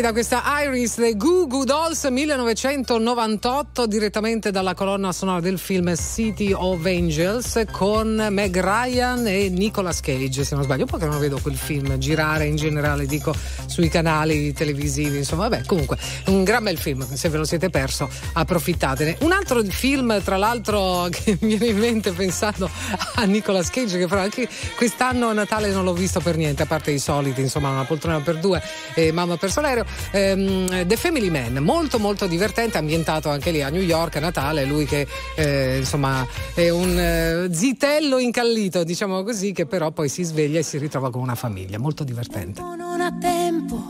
Splendida 0.05 0.13
questa 0.13 0.63
Iris 0.63 0.99
dei 0.99 1.17
Goo 1.17 1.47
Goo 1.47 1.65
Dolls 1.65 2.05
1998 2.05 3.87
direttamente 3.87 4.51
dalla 4.51 4.75
colonna 4.75 5.13
sonora 5.13 5.41
del 5.41 5.59
film 5.59 5.95
City 5.97 6.53
of 6.53 6.85
Angels 6.85 7.65
con 7.71 8.27
Meg 8.29 8.61
Ryan 8.61 9.27
e 9.27 9.49
Nicolas 9.49 10.01
Cage 10.01 10.45
se 10.45 10.55
non 10.55 10.65
sbaglio, 10.65 10.83
un 10.83 10.89
po' 10.89 10.99
che 10.99 11.07
non 11.07 11.19
vedo 11.19 11.39
quel 11.41 11.57
film 11.57 11.97
girare 11.97 12.45
in 12.45 12.57
generale 12.57 13.07
dico 13.07 13.35
sui 13.65 13.89
canali 13.89 14.53
televisivi 14.53 15.19
insomma 15.19 15.49
vabbè 15.49 15.65
comunque 15.65 15.97
un 16.27 16.45
gran 16.45 16.65
bel 16.65 16.77
film 16.77 17.07
se 17.15 17.31
ve 17.31 17.39
lo 17.39 17.45
siete 17.45 17.71
perso 17.71 18.07
approfittatene. 18.35 19.19
Un 19.21 19.33
altro 19.33 19.63
film 19.63 20.23
tra 20.23 20.37
l'altro 20.37 21.09
che 21.13 21.39
mi 21.41 21.57
viene 21.57 21.67
in 21.67 21.79
mente 21.79 22.13
pensando 22.13 22.69
a 23.15 23.25
Nicolas 23.25 23.71
Cage 23.71 23.97
che 23.97 24.07
però 24.07 24.21
anche 24.21 24.47
quest'anno 24.77 25.29
a 25.29 25.33
Natale 25.33 25.71
non 25.71 25.83
l'ho 25.85 25.95
visto 25.95 26.21
per 26.21 26.37
niente 26.37 26.63
a 26.63 26.67
parte 26.67 26.91
i 26.91 26.99
soliti 26.99 27.41
insomma 27.41 27.71
una 27.71 27.85
poltrona 27.85 28.21
per 28.21 28.39
due 28.39 28.63
e 28.93 29.11
mamma 29.11 29.39
per 29.39 29.51
Solerio 29.51 29.93
ehm, 30.11 30.87
The 30.87 30.97
Family 30.97 31.31
Man 31.31 31.63
molto 31.63 31.99
molto 31.99 32.27
divertente 32.27 32.79
ambientato 32.79 33.31
anche 33.31 33.51
lì 33.51 33.63
a 33.63 33.69
New 33.69 33.83
York 33.83 34.17
a 34.17 34.21
Natale 34.21 34.65
lui 34.65 34.85
che 34.85 35.07
eh, 35.37 35.79
insomma 35.79 36.27
è 36.55 36.69
un 36.71 36.99
eh, 36.99 37.49
zitello 37.53 38.19
incallito 38.19 38.85
diciamo 38.85 39.23
così 39.23 39.53
che 39.53 39.67
però 39.67 39.91
poi 39.91 40.09
si 40.09 40.23
sveglia 40.23 40.59
e 40.59 40.63
si 40.63 40.79
ritrova 40.79 41.11
con 41.11 41.23
una 41.23 41.35
famiglia 41.35 41.79
molto 41.79 42.05
divertente 42.05 42.63
non 42.95 43.01
ha 43.01 43.13
tempo, 43.19 43.83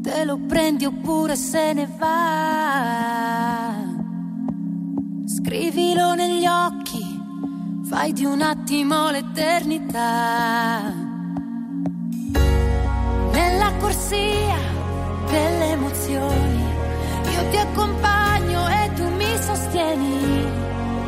te 0.00 0.24
lo 0.24 0.38
prendi 0.46 0.86
oppure 0.86 1.36
se 1.36 1.74
ne 1.74 1.86
va. 1.98 3.74
Scrivilo 5.26 6.14
negli 6.14 6.46
occhi, 6.46 7.20
fai 7.84 8.14
di 8.14 8.24
un 8.24 8.40
attimo 8.40 9.10
l'eternità. 9.10 10.92
Nella 13.32 13.72
corsia 13.78 14.56
delle 15.30 15.70
emozioni, 15.70 16.64
io 17.34 17.48
ti 17.50 17.56
accompagno 17.56 18.68
e 18.68 18.90
tu 18.94 19.08
mi 19.08 19.36
sostieni, 19.40 20.46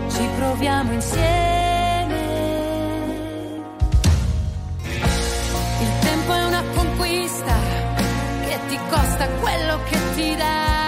ci 0.09 0.29
proviamo 0.37 0.93
insieme. 0.93 2.25
Il 5.81 5.99
tempo 6.01 6.33
è 6.33 6.45
una 6.45 6.63
conquista 6.75 7.55
che 8.47 8.59
ti 8.69 8.79
costa 8.89 9.29
quello 9.41 9.79
che 9.89 9.99
ti 10.15 10.37
dà. 10.37 10.86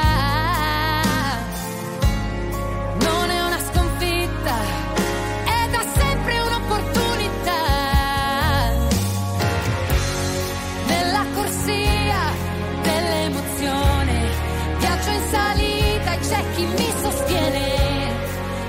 Viaggio 15.09 15.11
in 15.11 15.29
salita 15.31 16.13
e 16.13 16.19
c'è 16.19 16.45
chi 16.55 16.65
mi 16.65 16.93
sostiene. 17.01 17.77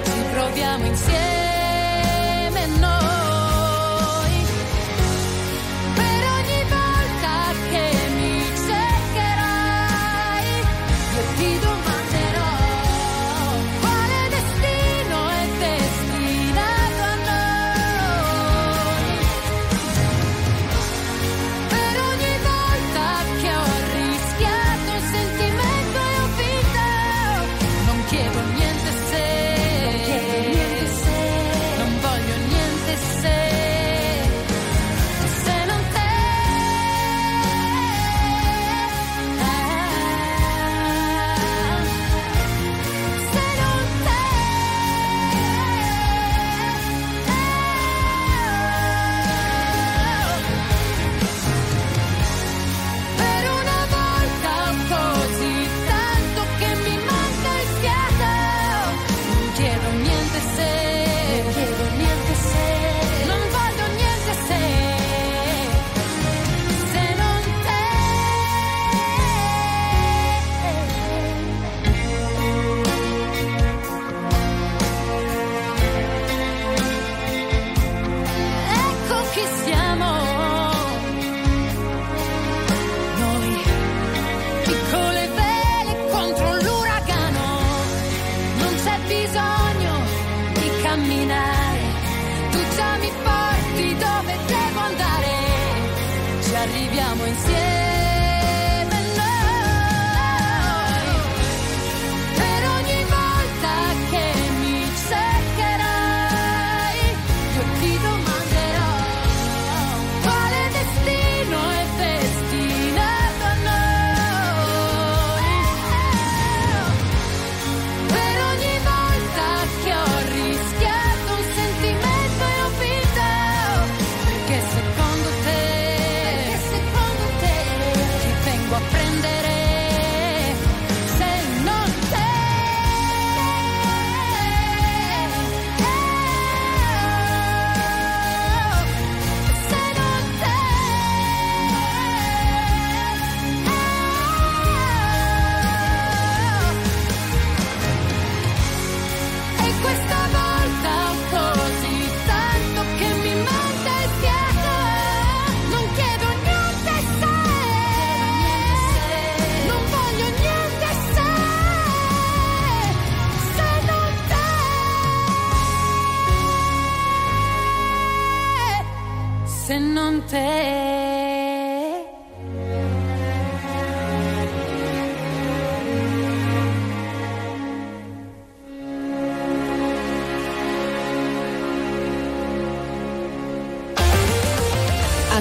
Ci 0.04 0.24
proviamo 0.32 0.86
insieme 0.86 1.39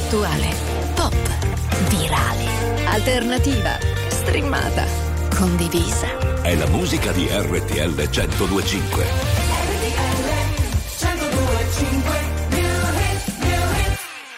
Attuale, 0.08 0.48
pop, 0.94 1.14
virale, 1.90 2.46
alternativa, 2.86 3.76
streamata, 4.08 4.86
condivisa. 5.36 6.40
È 6.40 6.54
la 6.54 6.66
musica 6.68 7.12
di 7.12 7.28
RTL 7.30 7.92
1025. 7.94 9.04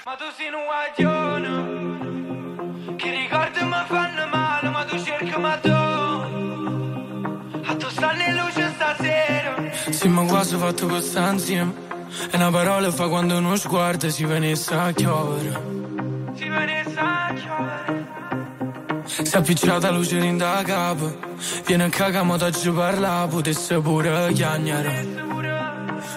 Ma 0.04 0.16
tu 0.16 0.24
sei 0.36 0.50
un 0.52 0.64
guaglione 0.66 1.54
Che 2.96 3.10
ricordi 3.10 3.62
mi 3.62 3.84
fanno 3.86 4.26
male 4.26 4.68
ma 4.70 4.84
tu 4.84 4.96
A 7.64 7.76
tu 7.76 7.88
stanno 7.90 8.22
in 8.22 8.34
luce 8.34 8.72
stasera 8.74 9.54
Sì, 9.88 10.08
ma 10.08 10.24
quasi 10.24 10.56
fatto 10.56 10.88
questa 10.88 11.30
insieme. 11.30 11.89
E 12.30 12.36
una 12.36 12.50
parola 12.50 12.90
fa 12.90 13.08
quando 13.08 13.36
uno 13.36 13.56
sguardo 13.56 14.10
si 14.10 14.24
venisse 14.24 14.74
a 14.74 14.92
chiovere. 14.92 15.60
Si 16.34 16.48
venisse 16.48 16.98
a 16.98 17.32
chiovere 17.34 18.06
Si 19.04 19.34
è 19.34 19.38
appicciata 19.38 19.90
luce 19.90 20.18
in 20.18 20.36
da 20.36 20.62
capo. 20.64 21.18
Viene 21.66 21.84
a 21.84 21.88
cagare, 21.88 22.24
ma 22.24 22.50
ci 22.50 22.70
parla, 22.70 23.26
potesse 23.28 23.80
pure 23.80 24.32
chiagnare. 24.32 25.28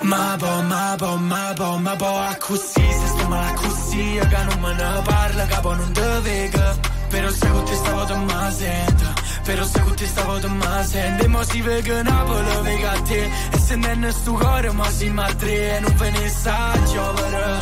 Ma 0.01 0.35
po, 0.37 0.61
ma 0.63 0.95
po, 0.97 1.15
ma 1.15 1.53
po, 1.55 1.77
ma 1.77 1.95
po, 1.95 2.05
a 2.05 2.35
così, 2.37 2.81
se 2.81 3.07
sto 3.07 3.27
male 3.29 3.53
così, 3.55 4.19
che 4.19 4.43
non 4.49 4.59
me 4.59 4.73
ne 4.73 5.01
parla, 5.03 5.45
capo 5.45 5.73
non 5.73 5.93
te 5.93 6.19
vega. 6.21 6.75
Però 7.07 7.29
se 7.29 7.47
con 7.47 7.63
te 7.63 7.75
stavo 7.75 8.03
te 8.05 8.15
ma 8.15 8.51
sento, 8.51 9.13
però 9.43 9.63
se 9.65 9.79
con 9.81 9.95
te 9.95 10.05
stavo 10.05 10.39
te 10.39 10.47
ma 10.47 10.83
sento, 10.83 11.23
e 11.23 11.27
mo 11.27 11.43
si 11.43 11.61
vega 11.61 12.01
Napoli, 12.01 12.61
vega 12.61 12.91
a 12.91 13.01
te, 13.01 13.29
e 13.51 13.57
se 13.59 13.75
non 13.75 14.03
è 14.03 14.11
sto 14.11 14.33
cuore, 14.33 14.71
ma 14.71 14.89
si 14.89 15.09
ma 15.09 15.27
e 15.27 15.79
non 15.81 15.95
ve 15.95 16.09
ne 16.11 16.29
sa 16.29 16.71
chiovere, 16.85 17.59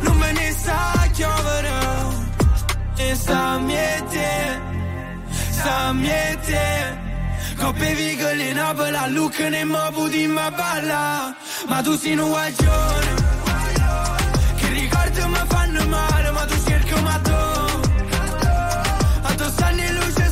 non 0.00 0.18
ve 0.18 0.32
ne 0.32 0.52
sa 0.52 1.08
chiovere, 1.12 1.70
e 2.96 3.14
sta 3.14 3.58
miete, 3.58 4.60
sta 5.50 5.92
miete. 5.92 7.08
Coppe 7.56 7.94
vigole 7.94 8.48
in 8.48 8.56
Napoli, 8.56 8.96
a 8.96 9.06
Lucca 9.08 9.48
ne 9.50 9.64
mo 9.64 9.90
puti 9.92 10.26
ma 10.26 10.50
balla. 10.50 11.36
Ma 11.68 11.82
tu 11.82 11.94
sei 11.96 12.16
un 12.16 12.28
guaglione. 12.28 13.30
Che 14.56 14.68
ricordi 14.68 15.20
mi 15.26 15.42
fanno 15.48 15.86
male 15.86 16.30
Ma 16.30 16.44
tu 16.44 16.54
cerchi 16.64 17.00
ma 17.00 17.18
tu 17.18 17.32
A 19.22 19.34
tu 19.34 19.44
stanno 19.50 19.82
in 19.82 19.94
luce 19.94 20.29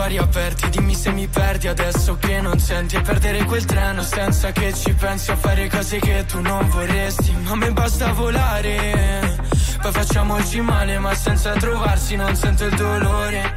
cuori 0.00 0.16
aperti 0.16 0.68
Dimmi 0.70 0.94
se 0.94 1.10
mi 1.12 1.26
perdi 1.28 1.68
adesso 1.68 2.16
che 2.18 2.40
non 2.40 2.58
senti. 2.58 2.96
E 2.96 3.00
perdere 3.00 3.44
quel 3.44 3.64
treno 3.64 4.02
senza 4.02 4.50
che 4.52 4.72
ci 4.72 4.92
pensi 4.94 5.30
A 5.30 5.36
fare 5.36 5.68
cose 5.68 5.98
che 5.98 6.24
tu 6.26 6.40
non 6.40 6.68
vorresti. 6.68 7.32
Ma 7.44 7.50
a 7.50 7.56
me 7.56 7.72
basta 7.72 8.12
volare 8.12 9.38
Poi 9.80 9.92
facciamoci 9.92 10.60
male 10.60 10.98
ma 10.98 11.14
senza 11.14 11.52
trovarsi 11.52 12.16
Non 12.16 12.34
sento 12.34 12.64
il 12.64 12.74
dolore. 12.74 13.56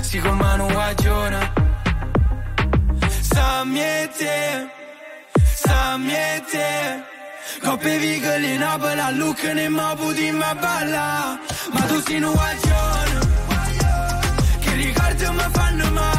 Si 0.00 0.18
con 0.18 0.36
mano 0.36 0.66
guagliona 0.66 1.63
Sta 3.34 3.64
miete 3.64 4.70
Sta 5.54 5.96
miete 5.98 7.02
Coppe 7.60 7.98
vigole 7.98 8.46
in 8.46 8.60
Napoli, 8.60 9.00
a 9.00 9.10
Lucca 9.10 9.52
ne 9.52 9.68
mo 9.68 9.94
puti 9.96 10.30
ma 10.30 10.54
balla. 10.54 11.38
Ma 11.72 11.80
tu 11.86 12.00
sei 12.02 12.22
un 12.22 12.32
guaglione. 12.32 13.18
Che 14.60 14.72
ricordi 14.74 15.26
mi 15.30 15.46
fanno 15.52 15.90
male 15.90 15.90
ma 15.90 16.13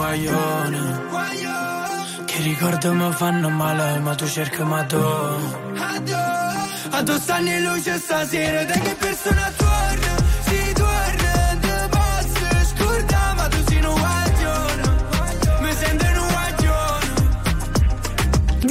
guaglione, 0.00 0.80
che 2.24 2.38
ricordo 2.42 2.94
mi 2.94 3.12
fanno 3.12 3.50
male, 3.50 3.98
ma 3.98 4.14
tu 4.14 4.26
cerchi 4.26 4.62
ma 4.62 4.82
tu. 4.84 5.02
A 6.92 7.02
tu 7.02 7.18
stanno 7.18 7.50
in 7.50 7.62
luce 7.64 7.98
stasera, 7.98 8.64
te 8.64 8.80
che 8.80 8.94
persona 8.94 9.52
torna, 9.56 10.09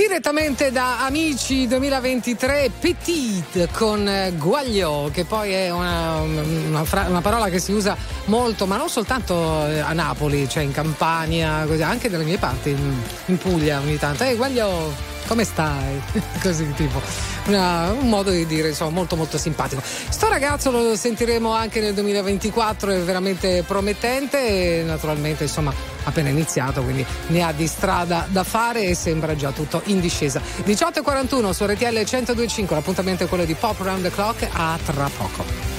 Direttamente 0.10 0.72
da 0.72 1.06
Amici 1.06 1.68
2023 1.68 2.72
Petit 2.80 3.70
con 3.74 4.08
eh, 4.08 4.34
Guaglio, 4.36 5.12
che 5.14 5.24
poi 5.24 5.52
è 5.52 5.70
una, 5.70 6.22
una 6.22 6.84
fra- 6.84 7.06
una 7.08 7.22
parola 7.22 7.48
che 7.50 7.60
si 7.60 7.74
usa 7.74 7.96
molto, 8.26 8.66
ma 8.66 8.76
non 8.76 8.90
soltanto 8.90 9.68
eh, 9.68 9.78
a 9.78 9.94
Napoli, 9.94 10.50
cioè 10.50 10.64
in 10.64 10.72
Campania, 10.72 11.64
così, 11.68 11.84
anche 11.84 12.10
dalle 12.10 12.24
mie 12.24 12.40
parti, 12.40 12.72
in, 12.72 12.92
in 13.28 13.38
Puglia 13.38 13.82
ogni 13.82 14.00
tanto. 14.00 14.24
Ehi 14.24 14.36
Guaglio, 14.36 14.92
come 15.28 15.44
stai? 15.44 16.02
Così 16.42 16.74
tipo. 16.74 17.00
Una- 17.46 17.92
un 17.92 18.10
modo 18.10 18.32
di 18.32 18.48
dire 18.48 18.70
insomma 18.70 18.90
molto 18.90 19.16
molto 19.16 19.38
simpatico. 19.38 19.80
Sto 19.84 20.28
ragazzo 20.28 20.72
lo 20.72 20.96
sentiremo 20.96 21.52
anche 21.52 21.82
nel 21.82 21.94
2024, 21.94 22.90
è 22.94 23.00
veramente 23.02 23.64
promettente 23.66 24.80
e 24.80 24.84
naturalmente 24.84 25.44
insomma 25.44 25.72
appena 26.10 26.30
iniziato, 26.30 26.84
quindi 26.84 27.06
ne 27.28 27.42
ha 27.42 27.52
di 27.52 27.68
strada 27.68 28.28
da 28.30 28.44
fare 28.44 28.84
e 28.84 28.96
sembra 28.96 29.36
già 29.36 29.52
tutto 29.52 29.82
in 29.86 30.00
discesa. 30.00 30.42
18.41 30.66 31.52
su 31.52 31.66
RTL 31.66 31.94
1025, 31.94 32.76
l'appuntamento 32.76 33.24
è 33.24 33.28
quello 33.28 33.46
di 33.46 33.54
Pop 33.54 33.80
Round 33.80 34.04
the 34.04 34.12
Clock 34.12 34.48
a 34.52 34.78
tra 34.86 35.10
poco. 35.16 35.79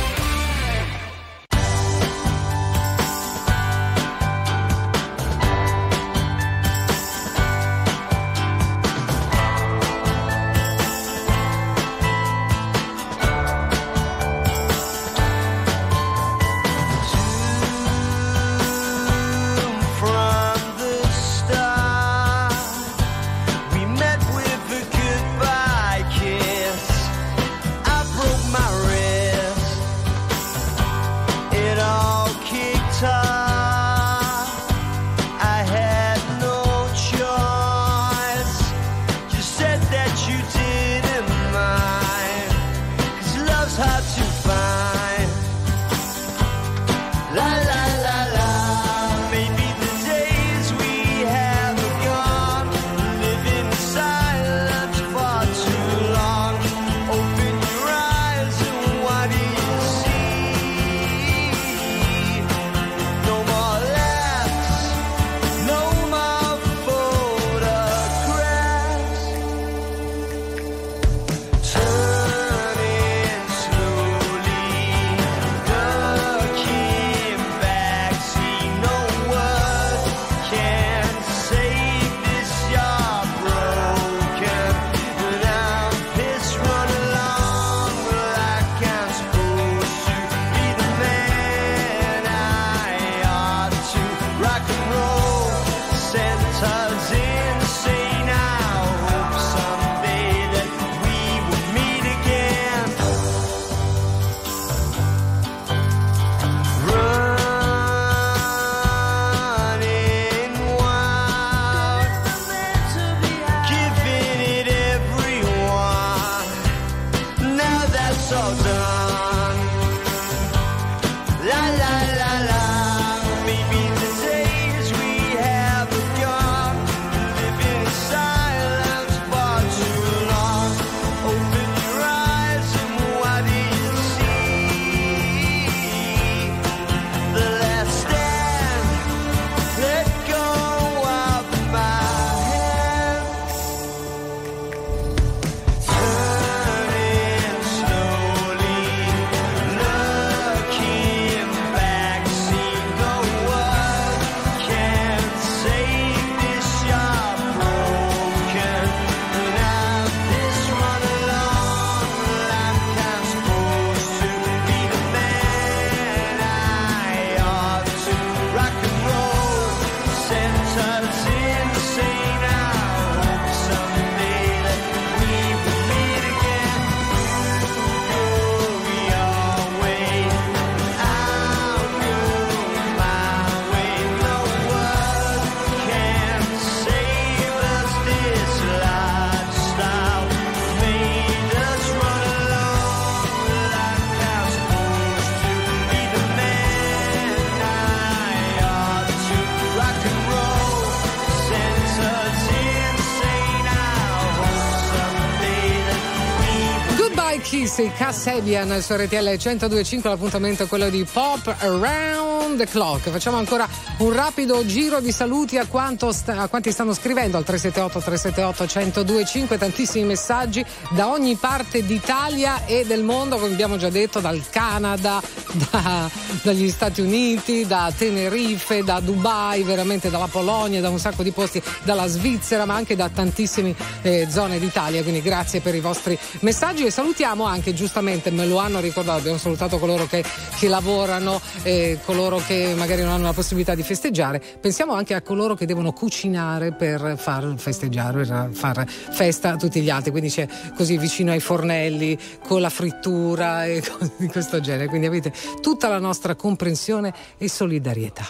Goodbye 207.81 207.89
Kiss, 207.89 207.91
i 207.91 207.91
Cassabian 207.97 208.81
su 208.81 208.93
RTL 208.93 209.15
1025, 209.15 210.09
l'appuntamento 210.09 210.63
è 210.63 210.67
quello 210.67 210.89
di 210.89 211.03
Pop 211.11 211.55
Around 211.59 212.57
the 212.57 212.65
Clock. 212.65 213.09
Facciamo 213.09 213.37
ancora 213.37 213.67
un 214.01 214.13
rapido 214.13 214.65
giro 214.65 214.99
di 214.99 215.11
saluti 215.11 215.59
a, 215.59 215.67
sta- 216.09 216.41
a 216.41 216.47
quanti 216.47 216.71
stanno 216.71 216.93
scrivendo 216.93 217.37
al 217.37 217.43
378 217.43 217.99
378 217.99 219.03
1025, 219.03 219.57
tantissimi 219.59 220.05
messaggi 220.05 220.65
da 220.89 221.09
ogni 221.09 221.35
parte 221.35 221.85
d'Italia 221.85 222.65
e 222.65 222.83
del 222.83 223.03
mondo, 223.03 223.37
come 223.37 223.53
abbiamo 223.53 223.77
già 223.77 223.89
detto, 223.89 224.19
dal 224.19 224.41
Canada, 224.49 225.21
da- 225.69 226.09
dagli 226.41 226.69
Stati 226.71 227.01
Uniti, 227.01 227.67
da 227.67 227.93
Tenerife, 227.95 228.83
da 228.83 228.99
Dubai, 228.99 229.61
veramente 229.61 230.09
dalla 230.09 230.27
Polonia, 230.27 230.81
da 230.81 230.89
un 230.89 230.99
sacco 230.99 231.21
di 231.21 231.31
posti, 231.31 231.61
dalla 231.83 232.07
Svizzera, 232.07 232.65
ma 232.65 232.73
anche 232.73 232.95
da 232.95 233.07
tantissime 233.07 233.75
eh, 234.01 234.25
zone 234.29 234.57
d'Italia. 234.57 235.03
Quindi 235.03 235.21
grazie 235.21 235.61
per 235.61 235.75
i 235.75 235.79
vostri 235.79 236.17
messaggi 236.39 236.85
e 236.85 236.91
salutiamo 236.91 237.43
anche 237.43 237.75
giustamente, 237.75 238.31
me 238.31 238.47
lo 238.47 238.57
hanno 238.57 238.79
ricordato, 238.79 239.19
abbiamo 239.19 239.37
salutato 239.37 239.77
coloro 239.77 240.07
che, 240.07 240.23
che 240.57 240.67
lavorano, 240.67 241.39
eh, 241.61 241.99
coloro 242.03 242.41
che 242.43 242.73
magari 242.75 243.03
non 243.03 243.11
hanno 243.11 243.25
la 243.25 243.33
possibilità 243.33 243.75
di 243.75 243.89
festeggiare. 243.91 244.41
Pensiamo 244.59 244.93
anche 244.93 245.13
a 245.13 245.21
coloro 245.21 245.53
che 245.53 245.65
devono 245.65 245.91
cucinare 245.91 246.71
per 246.71 247.15
far 247.17 247.53
festeggiare, 247.57 248.25
per 248.25 248.49
far 248.51 248.87
festa 248.87 249.51
a 249.51 249.55
tutti 249.57 249.81
gli 249.81 249.89
altri. 249.89 250.11
Quindi 250.11 250.29
c'è 250.29 250.47
così 250.75 250.97
vicino 250.97 251.31
ai 251.31 251.41
fornelli, 251.41 252.17
con 252.47 252.61
la 252.61 252.69
frittura 252.69 253.65
e 253.65 253.83
cose 253.85 254.13
di 254.17 254.27
questo 254.27 254.61
genere. 254.61 254.87
Quindi 254.87 255.07
avete 255.07 255.33
tutta 255.61 255.89
la 255.89 255.99
nostra 255.99 256.35
comprensione 256.35 257.13
e 257.37 257.49
solidarietà. 257.49 258.27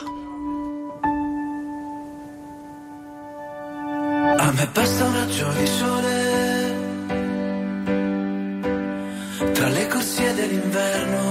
A 4.38 4.52
me 4.54 4.70
basta 4.74 5.06
un 5.06 5.14
raggio 5.14 5.52
di 5.52 5.68
sole 5.68 6.40
tra 9.54 9.68
le 9.70 9.88
corsie 9.88 10.34
dell'inverno. 10.34 11.31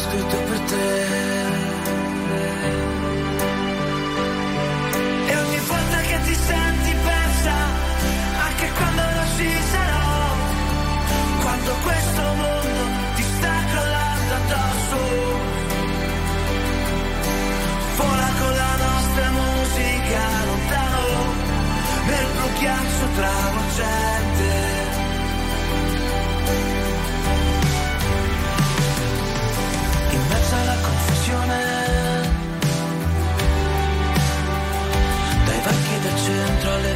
scritto 0.00 0.36
per 0.48 0.60
te. 0.60 0.88
E 5.30 5.36
ogni 5.36 5.60
volta 5.68 5.98
che 6.08 6.18
ti 6.24 6.34
senti 6.34 6.92
persa, 7.08 7.56
anche 8.46 8.70
quando 8.76 9.02
non 9.02 9.26
ci 9.36 9.50
sarò, 9.72 10.08
quando 11.42 11.70
questo 11.86 12.22
mondo 12.40 12.82
ti 13.16 13.22
sta 13.22 13.54
crollando 13.72 14.34
addosso, 14.40 14.98
vola 17.96 18.28
con 18.40 18.52
la 18.62 18.74
nostra 18.86 19.26
musica 19.40 20.22
lontano, 20.46 21.08
nel 22.06 22.26
blu 22.34 22.48
ghiaccio 22.58 23.06
travolgente. 23.16 24.29
In 24.29 24.29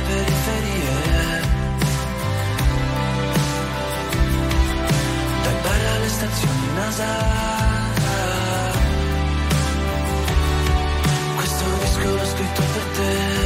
periferie, 0.06 1.40
dai 5.42 5.56
bar 5.62 5.82
alle 5.94 6.08
stazioni 6.08 6.66
NASA. 6.74 7.12
Questo 11.36 11.64
disco 11.80 12.08
l'ho 12.16 12.26
scritto 12.26 12.62
per 12.72 12.84
te. 12.96 13.43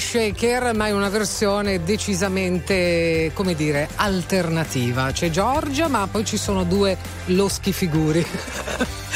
Shaker, 0.00 0.74
ma 0.74 0.86
è 0.86 0.92
una 0.92 1.08
versione 1.08 1.82
decisamente, 1.82 3.30
come 3.34 3.54
dire, 3.54 3.88
alternativa. 3.96 5.10
C'è 5.10 5.30
Giorgia, 5.30 5.88
ma 5.88 6.06
poi 6.10 6.24
ci 6.24 6.36
sono 6.36 6.64
due 6.64 6.96
loschi 7.26 7.72
figuri. 7.72 8.26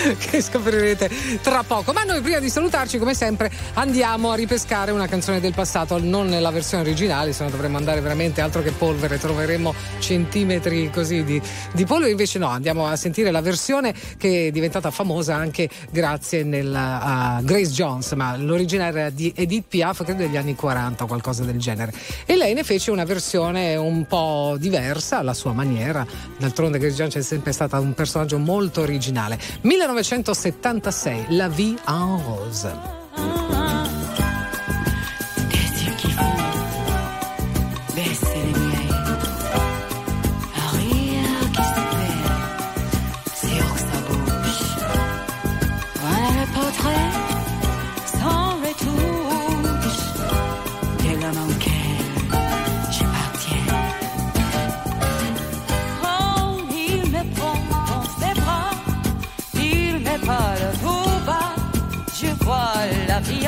che 0.18 0.40
scoprirete 0.40 1.10
tra 1.42 1.62
poco. 1.62 1.92
Ma 1.92 2.04
noi 2.04 2.20
prima 2.20 2.38
di 2.38 2.48
salutarci, 2.48 2.98
come 2.98 3.14
sempre, 3.14 3.50
andiamo 3.74 4.30
a 4.30 4.34
ripescare 4.34 4.90
una 4.90 5.06
canzone 5.06 5.40
del 5.40 5.54
passato, 5.54 5.98
non 5.98 6.26
nella 6.26 6.50
versione 6.50 6.82
originale, 6.82 7.32
se 7.32 7.44
no 7.44 7.50
dovremmo 7.50 7.76
andare 7.76 8.00
veramente 8.00 8.40
altro 8.40 8.62
che 8.62 8.70
polvere, 8.70 9.18
troveremmo 9.18 9.74
centimetri 9.98 10.90
così 10.90 11.24
di, 11.24 11.40
di 11.72 11.84
polvere. 11.84 12.10
Invece 12.10 12.38
no, 12.38 12.48
andiamo 12.48 12.86
a 12.86 12.96
sentire 12.96 13.30
la 13.30 13.40
versione 13.40 13.94
che 14.16 14.48
è 14.48 14.50
diventata 14.50 14.90
famosa 14.90 15.34
anche 15.34 15.68
grazie 15.90 16.48
a 16.74 17.40
Grace 17.42 17.70
Jones, 17.70 18.12
ma 18.12 18.36
l'originale 18.36 19.00
era 19.00 19.10
di 19.10 19.32
Edith 19.34 19.66
Piaf, 19.68 20.04
credo 20.04 20.22
degli 20.22 20.36
anni 20.36 20.54
40 20.54 21.04
o 21.04 21.06
qualcosa 21.06 21.44
del 21.44 21.58
genere. 21.58 21.92
E 22.26 22.36
lei 22.36 22.54
ne 22.54 22.64
fece 22.64 22.90
una 22.90 23.04
versione 23.04 23.76
un 23.76 24.06
po' 24.06 24.56
diversa 24.58 25.18
alla 25.18 25.34
sua 25.34 25.52
maniera. 25.52 26.06
D'altronde 26.38 26.78
Grace 26.78 26.96
Jones 26.96 27.16
è 27.16 27.22
sempre 27.22 27.52
stata 27.52 27.78
un 27.78 27.94
personaggio 27.94 28.38
molto 28.38 28.80
originale. 28.80 29.38
1976, 29.92 31.26
La 31.30 31.48
vie 31.48 31.76
en 31.86 32.18
rose. 32.18 32.68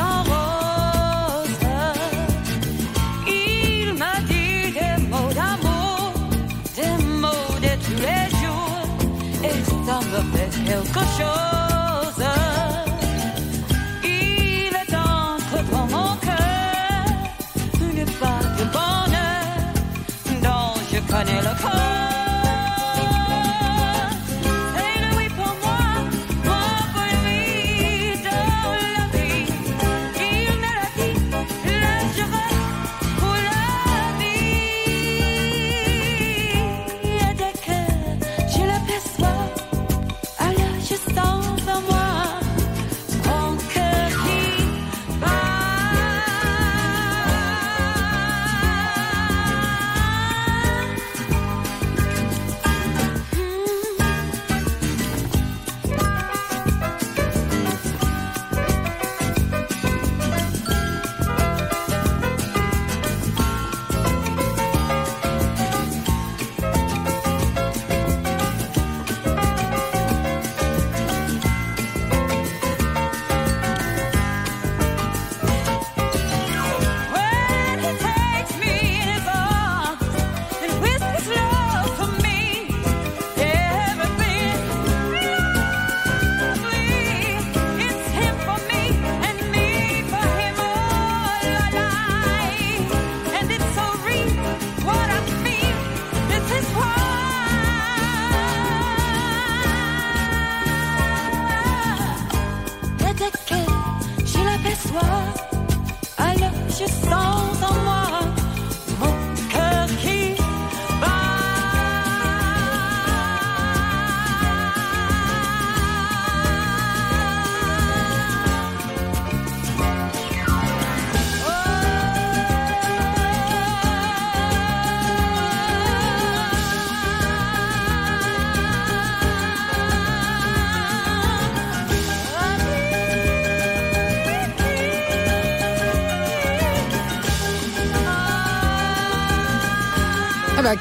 En 0.01 0.23
rose. 0.31 1.66
Il 3.27 3.94
m'a 3.94 4.20
dit 4.28 4.73
des 4.73 5.03
mots 5.09 5.32
d'amour, 5.35 6.12
des 6.77 7.05
mots 7.05 7.53
et 7.62 7.77
quelque 10.65 11.01
chose. 11.19 11.61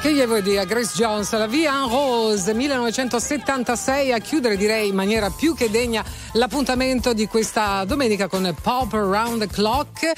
Che 0.00 0.14
gli 0.14 0.24
vuoi 0.24 0.42
dire 0.42 0.60
a 0.60 0.64
Grace 0.64 0.92
Jones? 0.94 1.30
La 1.32 1.46
Via 1.46 1.82
en 1.82 1.88
Rose 1.88 2.54
1976 2.54 4.12
a 4.12 4.18
chiudere 4.18 4.56
direi 4.56 4.88
in 4.88 4.94
maniera 4.94 5.28
più 5.30 5.54
che 5.54 5.70
degna 5.70 6.02
l'appuntamento 6.32 7.12
di 7.12 7.26
questa 7.26 7.84
domenica 7.84 8.26
con 8.26 8.52
Pop 8.60 8.94
Around 8.94 9.40
the 9.40 9.46
Clock. 9.48 10.12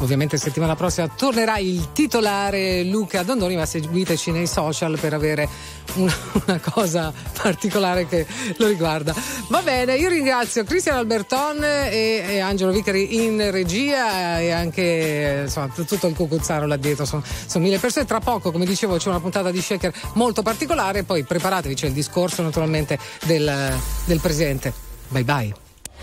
Ovviamente 0.00 0.36
settimana 0.36 0.76
prossima 0.76 1.08
tornerà 1.08 1.56
il 1.58 1.92
titolare 1.92 2.84
Luca 2.84 3.22
Dondoni, 3.22 3.56
ma 3.56 3.64
seguiteci 3.64 4.30
nei 4.30 4.46
social 4.46 4.98
per 5.00 5.14
avere 5.14 5.48
una, 5.94 6.14
una 6.46 6.60
cosa 6.60 7.12
particolare 7.44 8.06
che 8.06 8.26
lo 8.56 8.66
riguarda. 8.66 9.14
Va 9.48 9.60
bene, 9.60 9.96
io 9.96 10.08
ringrazio 10.08 10.64
Cristian 10.64 10.96
Alberton 10.96 11.62
e, 11.62 12.24
e 12.26 12.38
Angelo 12.40 12.72
Vicari 12.72 13.22
in 13.22 13.50
regia 13.50 14.40
e 14.40 14.50
anche 14.50 15.42
insomma, 15.42 15.70
tutto 15.74 16.06
il 16.06 16.14
cucuzzaro 16.14 16.66
là 16.66 16.76
dietro, 16.76 17.04
sono, 17.04 17.22
sono 17.46 17.64
mille 17.64 17.78
persone. 17.78 18.06
Tra 18.06 18.20
poco, 18.20 18.50
come 18.50 18.64
dicevo, 18.64 18.96
c'è 18.96 19.08
una 19.08 19.20
puntata 19.20 19.50
di 19.50 19.60
Shaker 19.60 19.92
molto 20.14 20.40
particolare, 20.40 21.02
poi 21.02 21.22
preparatevi, 21.24 21.74
c'è 21.74 21.86
il 21.86 21.92
discorso 21.92 22.42
naturalmente 22.42 22.98
del, 23.24 23.78
del 24.06 24.20
presidente. 24.20 24.72
Bye 25.08 25.24
bye. 25.24 25.63